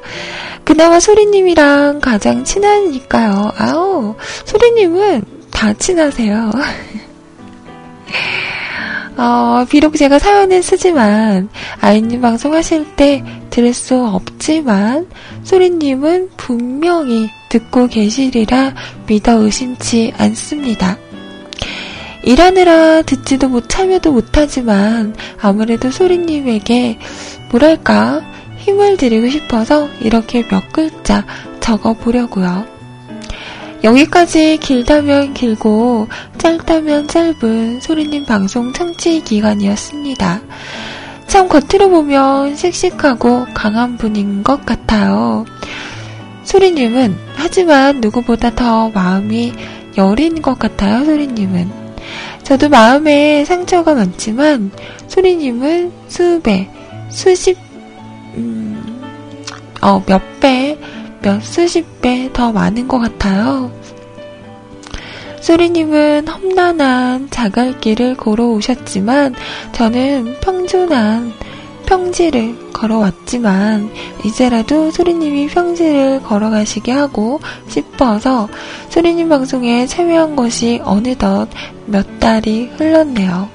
그나마 0.65 0.99
소리님이랑 0.99 2.01
가장 2.01 2.43
친하니까요. 2.45 3.53
아우, 3.59 4.15
소리님은 4.47 5.37
다 5.59 5.73
친하세요. 5.73 6.53
어, 9.19 9.65
비록 9.69 9.97
제가 9.97 10.21
사연을 10.21 10.63
쓰지만, 10.63 11.49
아이님 11.81 12.21
방송 12.21 12.55
하실 12.55 12.87
때 12.95 13.25
들을 13.51 13.75
수 13.75 14.07
없지만, 14.07 15.09
소리님은 15.43 16.31
분명히 16.37 17.29
듣고 17.49 17.89
계시리라 17.89 18.73
믿어 19.09 19.43
의심치 19.43 20.13
않습니다. 20.17 20.97
일하느라 22.23 23.03
듣지도 23.03 23.49
못 23.49 23.69
참여도 23.69 24.13
못하지만, 24.13 25.17
아무래도 25.41 25.91
소리님에게, 25.91 27.01
뭐랄까, 27.51 28.21
힘을 28.59 28.97
드리고 28.97 29.29
싶어서 29.29 29.89
이렇게 30.03 30.47
몇 30.47 30.73
글자 30.73 31.27
적어 31.59 31.95
보려고요. 31.95 32.78
여기까지 33.85 34.59
길다면 34.59 35.35
길고 35.35 36.09
짧다면 36.39 37.09
짧은 37.09 37.81
소리님 37.81 38.25
방송 38.25 38.73
청취 38.73 39.23
기간이었습니다. 39.23 40.41
참 41.29 41.49
겉으로 41.49 41.91
보면 41.91 42.57
씩씩하고 42.57 43.47
강한 43.55 43.97
분인 43.97 44.43
것 44.43 44.67
같아요. 44.67 45.45
소리님은 46.45 47.17
하지만 47.35 48.01
누구보다 48.01 48.55
더 48.55 48.89
마음이 48.91 49.53
여린 49.97 50.41
것 50.43 50.59
같아요, 50.59 51.05
소리님은. 51.05 51.71
저도 52.43 52.71
마음에 52.71 53.45
상처가 53.45 53.95
많지만 53.95 54.71
소리님은 55.07 55.93
수배, 56.09 56.69
수십, 57.11 57.59
음, 58.35 59.03
어, 59.83 60.03
몇 60.07 60.41
배, 60.41 60.79
몇 61.23 61.43
수십 61.43 62.01
배 62.01 62.31
더 62.33 62.53
많은 62.53 62.89
것 62.89 62.99
같아요. 62.99 63.71
소리님은 65.41 66.29
험난한 66.29 67.31
자갈길을 67.31 68.17
걸어오셨지만 68.17 69.35
저는 69.73 70.37
평준한 70.41 71.33
평지를 71.87 72.73
걸어왔지만 72.73 73.91
이제라도 74.25 74.91
소리님이 74.91 75.47
평지를 75.49 76.23
걸어가시게 76.23 76.93
하고 76.93 77.41
싶어서 77.69 78.49
소리님 78.91 79.29
방송에 79.31 79.87
참여한 79.87 80.37
것이 80.37 80.81
어느덧 80.85 81.49
몇 81.87 82.21
달이 82.21 82.73
흘렀네요. 82.77 83.49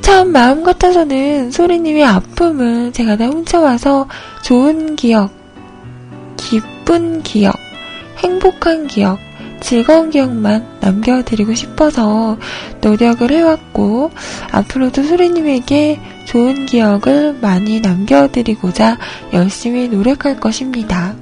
참 0.00 0.32
마음 0.32 0.64
같아서는 0.64 1.50
소리님의 1.50 2.04
아픔을 2.04 2.92
제가 2.92 3.16
다 3.16 3.26
훔쳐와서 3.26 4.08
좋은 4.42 4.96
기억 4.96 5.41
기쁜 6.48 7.22
기억, 7.22 7.56
행복한 8.18 8.86
기억, 8.86 9.18
즐거운 9.60 10.10
기억만 10.10 10.66
남겨드리고 10.80 11.54
싶어서 11.54 12.36
노력을 12.80 13.30
해왔고, 13.30 14.10
앞으로도 14.50 15.04
소리님에게 15.04 16.00
좋은 16.26 16.66
기억을 16.66 17.38
많이 17.40 17.80
남겨드리고자 17.80 18.98
열심히 19.32 19.88
노력할 19.88 20.40
것입니다. 20.40 21.14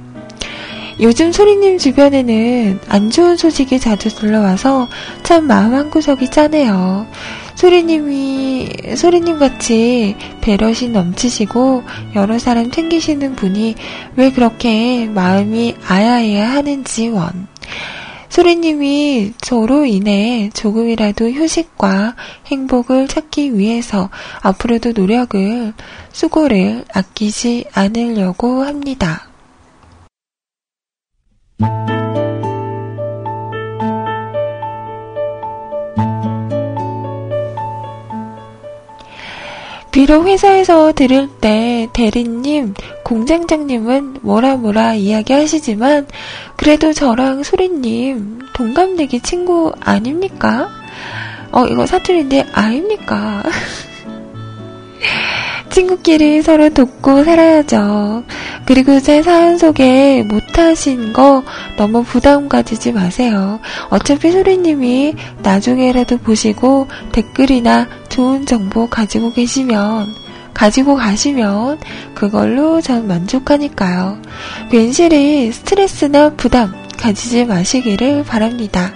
요즘 0.99 1.31
소리님 1.31 1.77
주변에는 1.77 2.79
안 2.87 3.09
좋은 3.09 3.37
소식이 3.37 3.79
자주 3.79 4.09
들러와서 4.09 4.87
참 5.23 5.47
마음 5.47 5.73
한구석이 5.73 6.29
짠해요. 6.29 7.07
소리님이, 7.61 8.95
소리님 8.95 9.37
같이 9.37 10.15
배려심 10.41 10.93
넘치시고 10.93 11.83
여러 12.15 12.39
사람 12.39 12.71
챙기시는 12.71 13.35
분이 13.35 13.75
왜 14.15 14.31
그렇게 14.31 15.05
마음이 15.05 15.75
아야해야 15.87 16.53
하는지 16.53 17.09
원. 17.09 17.47
소리님이 18.29 19.33
저로 19.41 19.85
인해 19.85 20.49
조금이라도 20.55 21.29
휴식과 21.29 22.15
행복을 22.47 23.07
찾기 23.07 23.55
위해서 23.55 24.09
앞으로도 24.41 24.93
노력을, 24.93 25.73
수고를 26.11 26.83
아끼지 26.91 27.65
않으려고 27.73 28.63
합니다. 28.63 29.27
비록 39.91 40.25
회사에서 40.25 40.93
들을 40.93 41.27
때 41.41 41.89
대리님, 41.91 42.75
공장장님은 43.03 44.19
뭐라 44.21 44.55
뭐라 44.55 44.93
이야기하시지만 44.93 46.07
그래도 46.55 46.93
저랑 46.93 47.43
소리님 47.43 48.39
동갑내기 48.55 49.19
친구 49.19 49.73
아닙니까? 49.81 50.69
어, 51.51 51.65
이거 51.65 51.85
사투리인데 51.85 52.47
아닙니까? 52.53 53.43
친구끼리 55.71 56.41
서로 56.41 56.69
돕고 56.69 57.23
살아야죠. 57.23 58.23
그리고 58.65 58.99
제 58.99 59.23
사연 59.23 59.57
소개 59.57 60.23
못하신 60.27 61.13
거 61.13 61.43
너무 61.77 62.03
부담 62.03 62.49
가지지 62.49 62.91
마세요. 62.91 63.59
어차피 63.89 64.31
소리님이 64.31 65.15
나중에라도 65.41 66.17
보시고 66.17 66.87
댓글이나 67.13 67.87
좋은 68.09 68.45
정보 68.45 68.87
가지고 68.87 69.31
계시면, 69.31 70.13
가지고 70.53 70.95
가시면 70.95 71.79
그걸로 72.13 72.81
전 72.81 73.07
만족하니까요. 73.07 74.21
괜시리 74.69 75.51
스트레스나 75.53 76.31
부담 76.31 76.73
가지지 76.97 77.45
마시기를 77.45 78.25
바랍니다. 78.25 78.91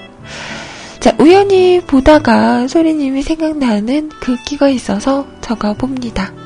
자, 0.99 1.13
우연히 1.19 1.81
보다가 1.81 2.67
소리님이 2.67 3.21
생각나는 3.21 4.09
글귀가 4.19 4.69
있어서 4.69 5.25
적어봅니다. 5.39 6.44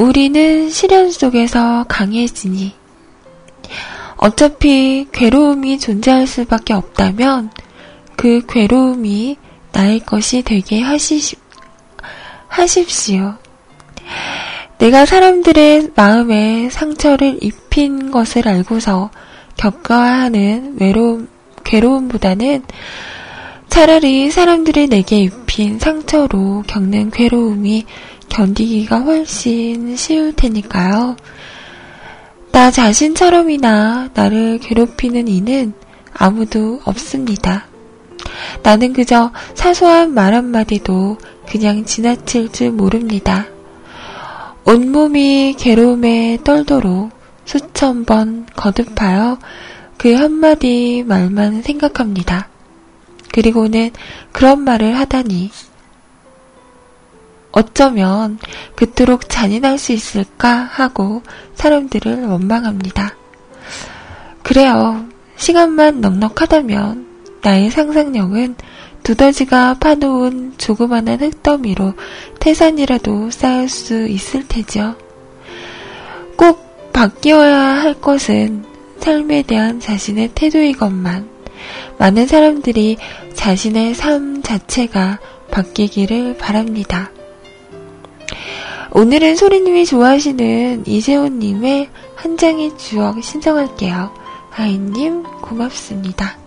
우리는 0.00 0.70
시련 0.70 1.10
속에서 1.10 1.84
강해지니 1.86 2.72
어차피 4.16 5.06
괴로움이 5.12 5.78
존재할 5.78 6.26
수밖에 6.26 6.72
없다면 6.72 7.50
그 8.16 8.40
괴로움이 8.48 9.36
나의 9.72 10.00
것이 10.00 10.42
되게 10.42 10.80
하시, 10.80 11.36
하십시오. 12.48 13.34
내가 14.78 15.04
사람들의 15.04 15.90
마음에 15.94 16.70
상처를 16.70 17.36
입힌 17.42 18.10
것을 18.10 18.48
알고서 18.48 19.10
겪어야 19.58 20.20
하는 20.20 20.76
외로움, 20.80 21.28
괴로움보다는 21.62 22.64
차라리 23.68 24.30
사람들이 24.30 24.88
내게 24.88 25.18
입힌 25.18 25.78
상처로 25.78 26.64
겪는 26.66 27.10
괴로움이 27.10 27.84
견디기가 28.30 29.00
훨씬 29.00 29.94
쉬울 29.96 30.32
테니까요. 30.32 31.16
나 32.52 32.70
자신처럼이나 32.70 34.10
나를 34.14 34.58
괴롭히는 34.58 35.28
이는 35.28 35.74
아무도 36.14 36.80
없습니다. 36.84 37.66
나는 38.62 38.92
그저 38.92 39.32
사소한 39.54 40.14
말 40.14 40.34
한마디도 40.34 41.18
그냥 41.46 41.84
지나칠 41.84 42.50
줄 42.52 42.70
모릅니다. 42.70 43.46
온몸이 44.64 45.56
괴로움에 45.58 46.38
떨도록 46.44 47.10
수천 47.44 48.04
번 48.04 48.46
거듭하여 48.54 49.38
그 49.96 50.14
한마디 50.14 51.04
말만 51.06 51.62
생각합니다. 51.62 52.48
그리고는 53.32 53.90
그런 54.32 54.62
말을 54.62 54.98
하다니 54.98 55.50
어쩌면 57.52 58.38
그토록 58.76 59.28
잔인할 59.28 59.78
수 59.78 59.92
있을까 59.92 60.48
하고 60.48 61.22
사람들을 61.54 62.26
원망합니다. 62.26 63.14
그래요. 64.42 65.04
시간만 65.36 66.00
넉넉하다면 66.00 67.06
나의 67.42 67.70
상상력은 67.70 68.56
두더지가 69.02 69.74
파놓은 69.80 70.54
조그마한 70.58 71.20
흙더미로 71.20 71.94
태산이라도 72.38 73.30
쌓을 73.30 73.68
수 73.68 74.06
있을 74.06 74.46
테죠. 74.46 74.96
꼭 76.36 76.92
바뀌어야 76.92 77.58
할 77.58 77.94
것은 77.94 78.64
삶에 78.98 79.42
대한 79.42 79.80
자신의 79.80 80.32
태도이것만 80.34 81.28
많은 81.98 82.26
사람들이 82.26 82.98
자신의 83.34 83.94
삶 83.94 84.42
자체가 84.42 85.18
바뀌기를 85.50 86.36
바랍니다. 86.36 87.10
오늘은 88.92 89.36
소리님이 89.36 89.86
좋아하시는 89.86 90.84
이재훈님의 90.86 91.88
한 92.16 92.36
장의 92.36 92.76
추억 92.76 93.22
신청할게요. 93.22 94.10
하이님 94.50 95.22
고맙습니다. 95.40 96.39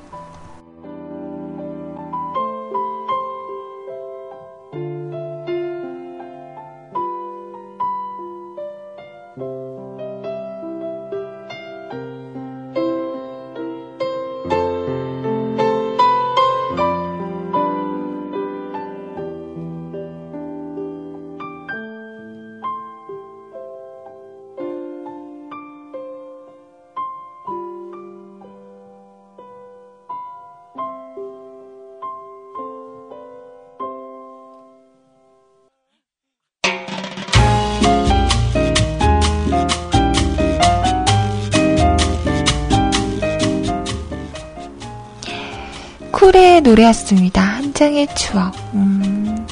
노래였습니다. 46.93 47.41
한 47.41 47.73
장의 47.73 48.07
추억. 48.15 48.53
음. 48.73 49.45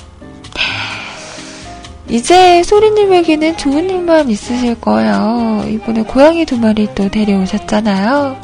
이제 2.10 2.62
소리님에게는 2.64 3.58
좋은 3.58 3.90
일만 3.90 4.30
있으실 4.30 4.80
거예요. 4.80 5.66
이번에 5.68 6.04
고양이 6.04 6.46
두 6.46 6.58
마리 6.58 6.94
또 6.94 7.10
데려오셨잖아요. 7.10 8.38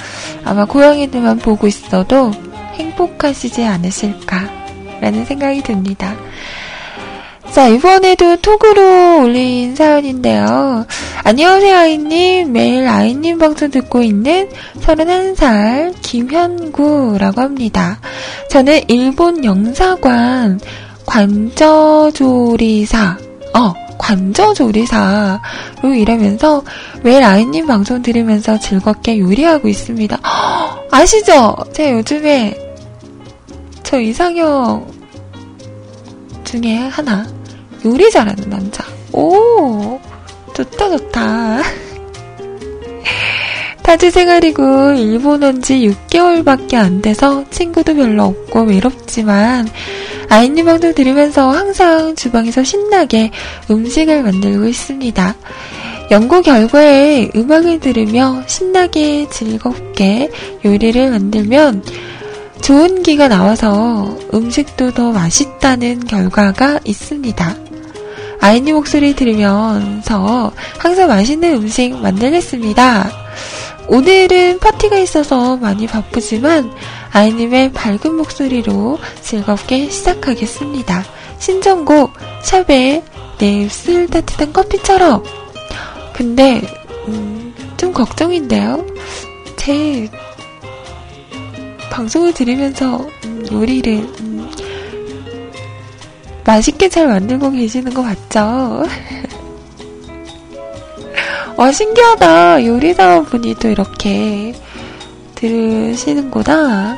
아마 0.45 0.65
고양이들만 0.65 1.39
보고 1.39 1.67
있어도 1.67 2.31
행복하시지 2.75 3.63
않으실까라는 3.63 5.25
생각이 5.25 5.61
듭니다. 5.63 6.15
자, 7.57 7.67
이번에도 7.69 8.35
톡으로 8.35 9.23
올린 9.23 9.75
사연인데요. 9.75 10.85
안녕하세요, 11.23 11.75
아이님. 11.75 12.53
매일 12.53 12.87
아이님 12.87 13.39
방송 13.39 13.71
듣고 13.71 14.03
있는 14.03 14.47
31살 14.79 15.95
김현구라고 16.03 17.41
합니다. 17.41 17.99
저는 18.51 18.81
일본 18.89 19.43
영사관 19.43 20.59
관저조리사, 21.07 22.37
어, 23.55 23.73
관저조리사로 23.97 25.39
일하면서 25.95 26.63
매일 27.01 27.23
아이님 27.23 27.65
방송 27.65 28.03
들으면서 28.03 28.59
즐겁게 28.59 29.17
요리하고 29.17 29.67
있습니다. 29.67 30.19
아시죠? 30.91 31.55
제가 31.73 31.97
요즘에 31.97 32.55
저 33.81 33.99
이상형 33.99 34.95
중에 36.43 36.77
하나 36.89 37.25
요리 37.87 38.11
잘하는 38.11 38.49
남자. 38.49 38.83
오, 39.13 39.99
좋다, 40.53 40.89
좋다. 40.89 41.61
타지 43.83 44.11
생활이고 44.11 44.91
일본 44.97 45.43
온 45.43 45.61
지 45.61 45.89
6개월밖에 46.09 46.75
안 46.75 47.01
돼서 47.01 47.43
친구도 47.49 47.95
별로 47.95 48.25
없고 48.25 48.63
외롭지만 48.63 49.67
아이님 50.29 50.65
방송 50.65 50.93
들으면서 50.93 51.49
항상 51.49 52.13
주방에서 52.15 52.63
신나게 52.63 53.31
음식을 53.71 54.23
만들고 54.23 54.67
있습니다. 54.67 55.35
연구 56.11 56.41
결과에 56.41 57.29
음악을 57.33 57.79
들으며 57.79 58.43
신나게 58.45 59.29
즐겁게 59.29 60.29
요리를 60.65 61.09
만들면 61.09 61.83
좋은 62.61 63.03
기가 63.03 63.29
나와서 63.29 64.17
음식도 64.33 64.93
더 64.93 65.11
맛있다는 65.11 66.05
결과가 66.05 66.79
있습니다. 66.83 67.55
아이님 68.39 68.75
목소리 68.75 69.15
들으면서 69.15 70.51
항상 70.77 71.07
맛있는 71.07 71.55
음식 71.55 71.95
만들겠습니다. 71.95 73.11
오늘은 73.89 74.59
파티가 74.59 74.97
있어서 74.99 75.57
많이 75.57 75.87
바쁘지만 75.87 76.71
아이님의 77.13 77.73
밝은 77.73 78.15
목소리로 78.15 78.99
즐겁게 79.21 79.89
시작하겠습니다. 79.89 81.03
신청곡 81.39 82.13
샵의 82.43 83.03
내 83.37 83.61
입술 83.61 84.07
따뜻한 84.07 84.51
커피처럼 84.51 85.23
근데 86.13 86.61
음, 87.07 87.53
좀 87.77 87.93
걱정인데요. 87.93 88.85
제 89.55 90.09
방송을 91.91 92.33
들으면서 92.33 93.07
음, 93.25 93.45
요리를 93.51 93.93
음, 93.93 94.26
맛있게 96.47 96.87
잘 96.87 97.09
만들고 97.09 97.51
계시는 97.51 97.93
거 97.93 98.01
맞죠? 98.01 98.85
와, 101.57 101.71
신기하다. 101.73 102.65
요리사분이 102.65 103.55
또 103.55 103.67
이렇게 103.67 104.53
들으시는구나. 105.35 106.97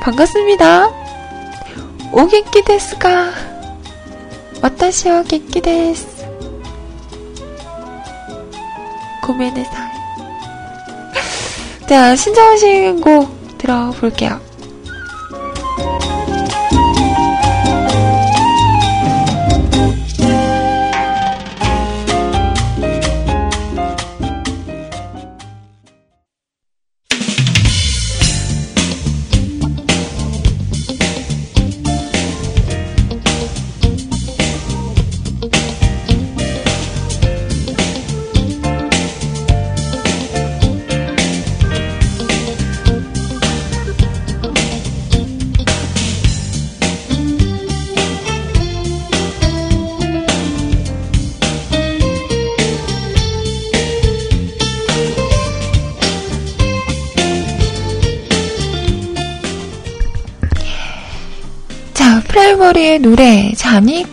반갑습니다. 0.00 0.90
오겐키 2.12 2.62
데스가. 2.62 3.32
와타시와 4.62 5.24
겐키 5.24 5.60
데스. 5.60 6.06
고메네사. 9.24 9.70
자, 11.88 12.14
신청하신 12.14 13.00
곡 13.00 13.58
들어볼게요. 13.58 14.40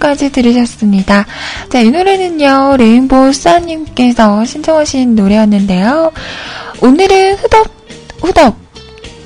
잔이까지 0.05 0.31
들으셨습니다. 0.31 1.25
자, 1.69 1.79
이 1.79 1.89
노래는요, 1.89 2.77
레인보우 2.77 3.33
싸님께서 3.33 4.45
신청하신 4.45 5.15
노래였는데요. 5.15 6.11
오늘은 6.81 7.35
후덥, 7.35 7.67
후덥, 8.21 8.55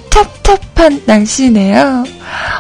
찹찹한 0.10 1.04
날씨네요. 1.06 2.06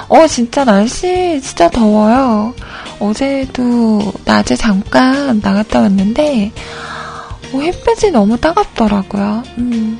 어, 0.09 0.27
진짜 0.27 0.65
날씨 0.65 1.39
진짜 1.41 1.69
더워요. 1.69 2.53
어제도 2.99 4.11
낮에 4.25 4.55
잠깐 4.57 5.39
나갔다 5.41 5.79
왔는데, 5.81 6.51
어, 7.53 7.59
햇볕이 7.59 8.11
너무 8.11 8.37
따갑더라고요. 8.37 9.43
음, 9.57 9.99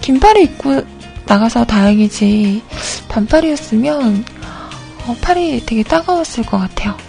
긴팔을 0.00 0.42
입고 0.42 0.82
나가서 1.26 1.64
다행이지, 1.64 2.62
반팔이었으면, 3.08 4.24
어, 5.06 5.16
팔이 5.20 5.64
되게 5.64 5.82
따가웠을 5.84 6.44
것 6.44 6.58
같아요. 6.58 7.05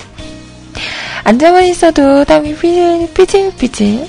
앉아만 1.27 1.65
있어도 1.65 2.23
땀이 2.23 2.55
삐질, 2.55 3.09
삐질, 3.13 3.51
삐질. 3.57 4.07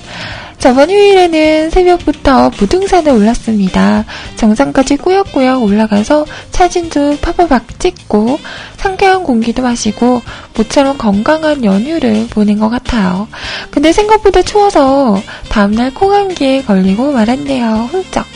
저번 0.61 0.89
휴일에는 0.89 1.69
새벽부터 1.69 2.53
무등산에 2.57 3.11
올랐습니다. 3.11 4.05
정상까지 4.37 4.99
꾸역꾸역 4.99 5.65
올라가서 5.65 6.25
사진도 6.53 7.17
파파박 7.21 7.81
찍고 7.81 8.39
상쾌한 8.77 9.25
공기도 9.25 9.63
마시고 9.63 10.23
모처럼 10.57 10.97
건강한 10.97 11.65
연휴를 11.65 12.29
보낸 12.31 12.61
것 12.61 12.69
같아요. 12.69 13.27
근데 13.73 13.91
생각보다 13.91 14.41
추워서 14.43 15.21
다음날 15.49 15.93
콩감기에 15.95 16.63
걸리고 16.63 17.11
말았네요. 17.11 17.89
훌쩍. 17.91 18.27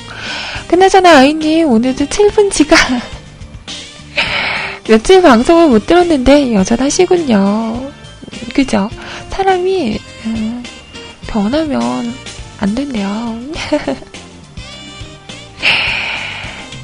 그나저나 0.67 1.19
아이님 1.19 1.69
오늘도 1.69 2.07
7분 2.07 2.51
지가 2.51 2.77
며칠 4.89 5.23
방송을 5.23 5.69
못 5.69 5.87
들었는데 5.87 6.55
여전하시군요. 6.55 8.02
그죠? 8.55 8.89
사람이 9.31 9.99
음, 10.27 10.63
변하면 11.27 12.15
안 12.59 12.75
된대요. 12.75 13.39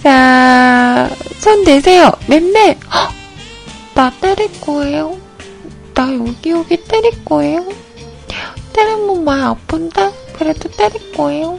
자, 0.02 1.10
손 1.38 1.64
내세요. 1.64 2.12
맴매. 2.26 2.78
나 3.94 4.10
때릴 4.20 4.60
거예요. 4.60 5.18
나 5.94 6.12
여기 6.14 6.50
여기 6.50 6.76
때릴 6.84 7.24
거예요. 7.24 7.66
때리면 8.72 9.24
많이 9.24 9.42
아픈데? 9.42 10.12
그래도 10.34 10.70
때릴 10.70 11.12
거예요. 11.12 11.58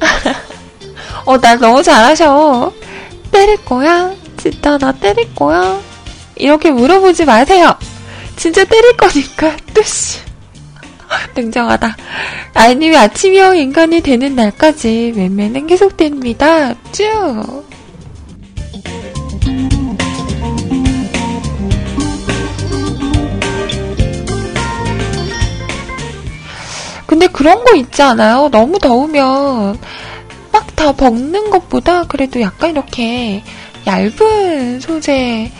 어, 1.26 1.38
나 1.38 1.56
너무 1.56 1.82
잘하셔. 1.82 2.72
때릴 3.30 3.62
거야? 3.64 4.14
진짜 4.38 4.78
나 4.78 4.92
때릴 4.92 5.34
거야? 5.34 5.80
이렇게 6.40 6.70
물어보지 6.70 7.24
마세요. 7.24 7.76
진짜 8.36 8.64
때릴 8.64 8.96
거니까, 8.96 9.56
뚜시. 9.74 10.18
냉정하다. 11.34 11.96
아이님이 12.54 12.96
아침형 12.96 13.56
인간이 13.56 14.00
되는 14.00 14.34
날까지 14.36 15.12
매매는 15.16 15.66
계속됩니다. 15.66 16.74
쭉! 16.92 17.68
근데 27.06 27.26
그런 27.26 27.64
거 27.64 27.74
있지 27.74 28.02
않아요? 28.02 28.48
너무 28.50 28.78
더우면 28.78 29.78
막 30.52 30.70
다 30.80 30.92
벗는 30.92 31.50
것보다 31.50 32.04
그래도 32.04 32.40
약간 32.40 32.70
이렇게 32.70 33.42
얇은 33.86 34.80
소재 34.80 35.52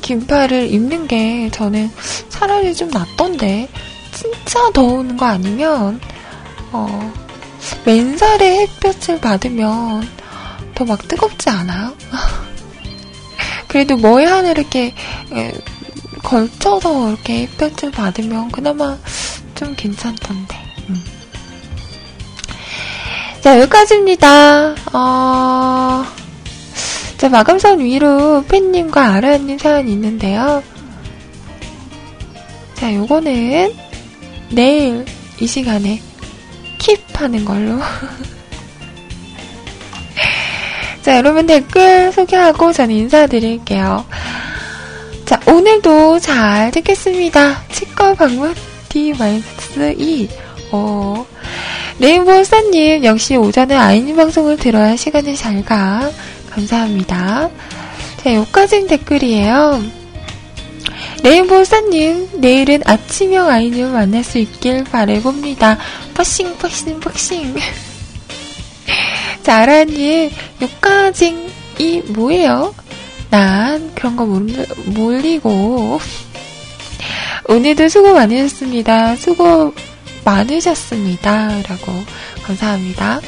긴팔을 0.00 0.70
입는 0.72 1.06
게 1.08 1.50
저는 1.50 1.90
차라리 2.28 2.74
좀 2.74 2.88
낫던데 2.90 3.68
진짜 4.12 4.70
더운 4.72 5.16
거 5.16 5.26
아니면 5.26 6.00
어 6.72 7.12
맨살에 7.84 8.60
햇볕을 8.60 9.20
받으면 9.20 10.08
더 10.74 10.84
막 10.84 11.06
뜨겁지 11.06 11.48
않아요? 11.50 11.94
그래도 13.68 13.96
뭐에 13.96 14.24
하나 14.24 14.50
이렇게 14.50 14.94
에, 15.32 15.52
걸쳐서 16.22 17.08
이렇게 17.08 17.42
햇볕을 17.42 17.90
받으면 17.90 18.50
그나마 18.50 18.96
좀 19.54 19.74
괜찮던데. 19.76 20.56
음. 20.88 21.04
자, 23.40 23.58
여기까지입니다. 23.60 24.74
어... 24.92 26.04
자, 27.24 27.30
마감선 27.30 27.80
위로 27.80 28.44
팬님과 28.48 29.14
아라님 29.14 29.56
사연이 29.56 29.92
있는데요. 29.92 30.62
자, 32.74 32.94
요거는 32.94 33.72
내일 34.50 35.06
이 35.40 35.46
시간에 35.46 36.02
킵하는 36.76 37.46
걸로. 37.46 37.80
자, 41.00 41.16
여러분 41.16 41.46
댓글 41.46 42.12
소개하고 42.12 42.74
저는 42.74 42.94
인사드릴게요. 42.94 44.04
자, 45.24 45.40
오늘도 45.46 46.18
잘 46.18 46.70
듣겠습니다. 46.72 47.62
치과 47.72 48.12
방문 48.12 48.54
D-2. 48.90 50.28
어, 50.72 51.26
레인보우사님, 52.00 53.02
역시 53.02 53.36
오전에 53.36 53.74
아이님 53.74 54.14
방송을 54.14 54.58
들어야 54.58 54.94
시간이 54.94 55.34
잘 55.36 55.64
가. 55.64 56.10
감사합니다. 56.54 57.50
자, 58.22 58.34
요까진 58.34 58.86
댓글이에요. 58.86 59.82
레인보우사님, 61.22 62.28
내일은 62.34 62.82
아침형 62.84 63.48
아이님 63.48 63.92
만날 63.92 64.22
수 64.22 64.38
있길 64.38 64.84
바래봅니다. 64.84 65.78
퍼싱, 66.14 66.56
퍼싱, 66.58 67.00
퍼싱. 67.00 67.56
자, 69.42 69.58
아라님, 69.58 70.30
요까징이 70.62 72.02
뭐예요? 72.08 72.74
난 73.30 73.90
그런 73.94 74.16
거 74.16 74.26
몰리고. 74.86 76.00
오늘도 77.48 77.88
수고 77.88 78.14
많으셨습니다. 78.14 79.16
수고 79.16 79.74
많으셨습니다. 80.24 81.62
라고 81.68 81.92
감사합니다. 82.42 83.20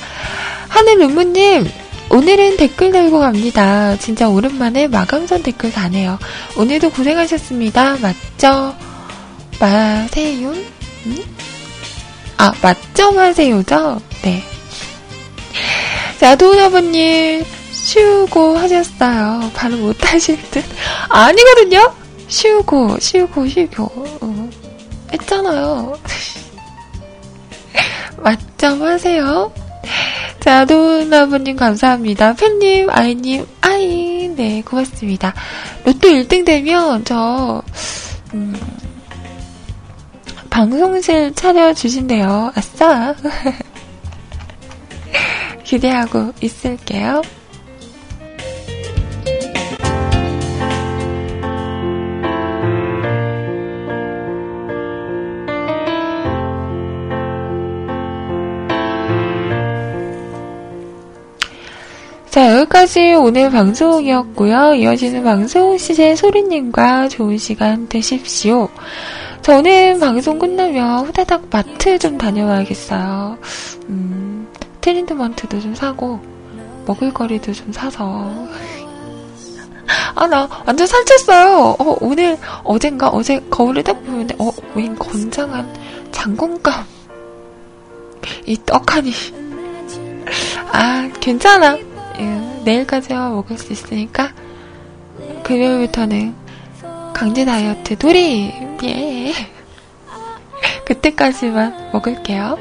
하늘 0.69 0.99
눈무님 0.99 1.69
오늘은 2.11 2.57
댓글 2.57 2.93
달고 2.93 3.19
갑니다. 3.19 3.97
진짜 3.99 4.29
오랜만에 4.29 4.87
마감선 4.87 5.43
댓글 5.43 5.73
다네요. 5.73 6.19
오늘도 6.57 6.91
고생하셨습니다. 6.91 7.97
맞죠? 7.99 8.75
마세요? 9.61 10.55
음? 11.07 11.19
아, 12.39 12.53
맞죠? 12.63 13.13
마세요죠? 13.13 14.01
네. 14.23 14.43
자, 16.19 16.37
도훈아버님, 16.37 17.45
수고하셨어요. 17.73 19.51
바로 19.55 19.77
못하실 19.77 20.39
듯. 20.51 20.65
아니거든요? 21.09 21.93
쉬고, 22.29 22.99
쉬고, 23.01 23.49
쉬고. 23.49 23.85
어, 24.21 24.51
했잖아요. 25.13 25.99
맞점 28.19 28.83
하세요. 28.83 29.53
자, 30.47 30.65
도나부님 30.65 31.57
감사합니다. 31.57 32.35
팬님, 32.35 32.89
아이님, 32.89 33.45
아이, 33.63 34.29
네, 34.29 34.63
고맙습니다. 34.63 35.35
로또 35.85 36.07
1등 36.07 36.45
되면, 36.45 37.05
저, 37.05 37.61
음, 38.33 38.55
방송실 40.49 41.35
차려주신대요. 41.35 42.53
아싸. 42.55 43.17
기대하고 45.65 46.33
있을게요. 46.41 47.23
자, 62.37 62.55
여기까지 62.55 63.15
오늘 63.15 63.51
방송이었고요. 63.51 64.75
이어지는 64.75 65.25
방송 65.25 65.79
시제 65.79 66.15
소리님과 66.17 67.09
좋은 67.09 67.39
시간 67.39 67.89
되십시오. 67.89 68.69
저는 69.41 69.99
방송 69.99 70.39
끝나면 70.39 71.07
후다닥 71.07 71.45
마트 71.51 71.99
좀 71.99 72.19
다녀와야겠어요. 72.19 73.39
음, 73.89 74.47
트린드먼트도 74.83 75.61
좀 75.61 75.75
사고, 75.75 76.21
먹을거리도 76.85 77.55
좀 77.55 77.73
사서. 77.73 78.31
아, 80.15 80.27
나 80.27 80.47
완전 80.67 80.87
살쪘어요. 80.87 81.81
어, 81.81 81.97
오늘, 82.03 82.37
어젠가, 82.65 83.09
어제 83.09 83.41
거울을 83.49 83.83
딱 83.83 83.95
보는데, 84.05 84.37
어, 84.39 84.53
웬 84.75 84.95
건장한 84.95 85.67
장군감. 86.13 86.85
이 88.45 88.59
떡하니. 88.67 89.11
아, 90.71 91.11
괜찮아. 91.19 91.96
예, 92.19 92.63
내일까지만 92.65 93.33
먹을 93.33 93.59
수 93.59 93.73
있으니까 93.73 94.33
금요일부터는 95.45 96.35
강제 97.15 97.45
다이어트 97.45 97.97
돌입! 97.97 98.53
예. 98.85 99.33
그때까지만 100.85 101.91
먹을게요. 101.93 102.59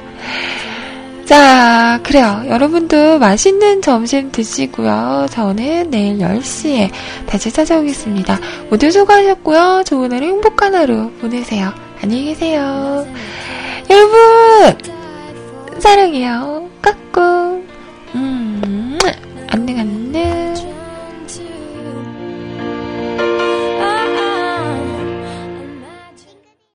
자, 1.26 2.00
그래요. 2.04 2.44
여러분도 2.48 3.18
맛있는 3.18 3.82
점심 3.82 4.32
드시고요. 4.32 5.26
저는 5.32 5.90
내일 5.90 6.20
10시에 6.20 6.92
다시 7.26 7.52
찾아오겠습니다. 7.52 8.40
모두 8.70 8.92
수고하셨고요. 8.92 9.84
좋은 9.86 10.14
하루, 10.14 10.26
행복한 10.26 10.76
하루 10.76 11.12
보내세요. 11.20 11.74
안녕히 12.02 12.26
계세요. 12.26 13.06
여러분! 13.90 14.78
사랑해요. 15.80 16.70
You. 20.16 20.75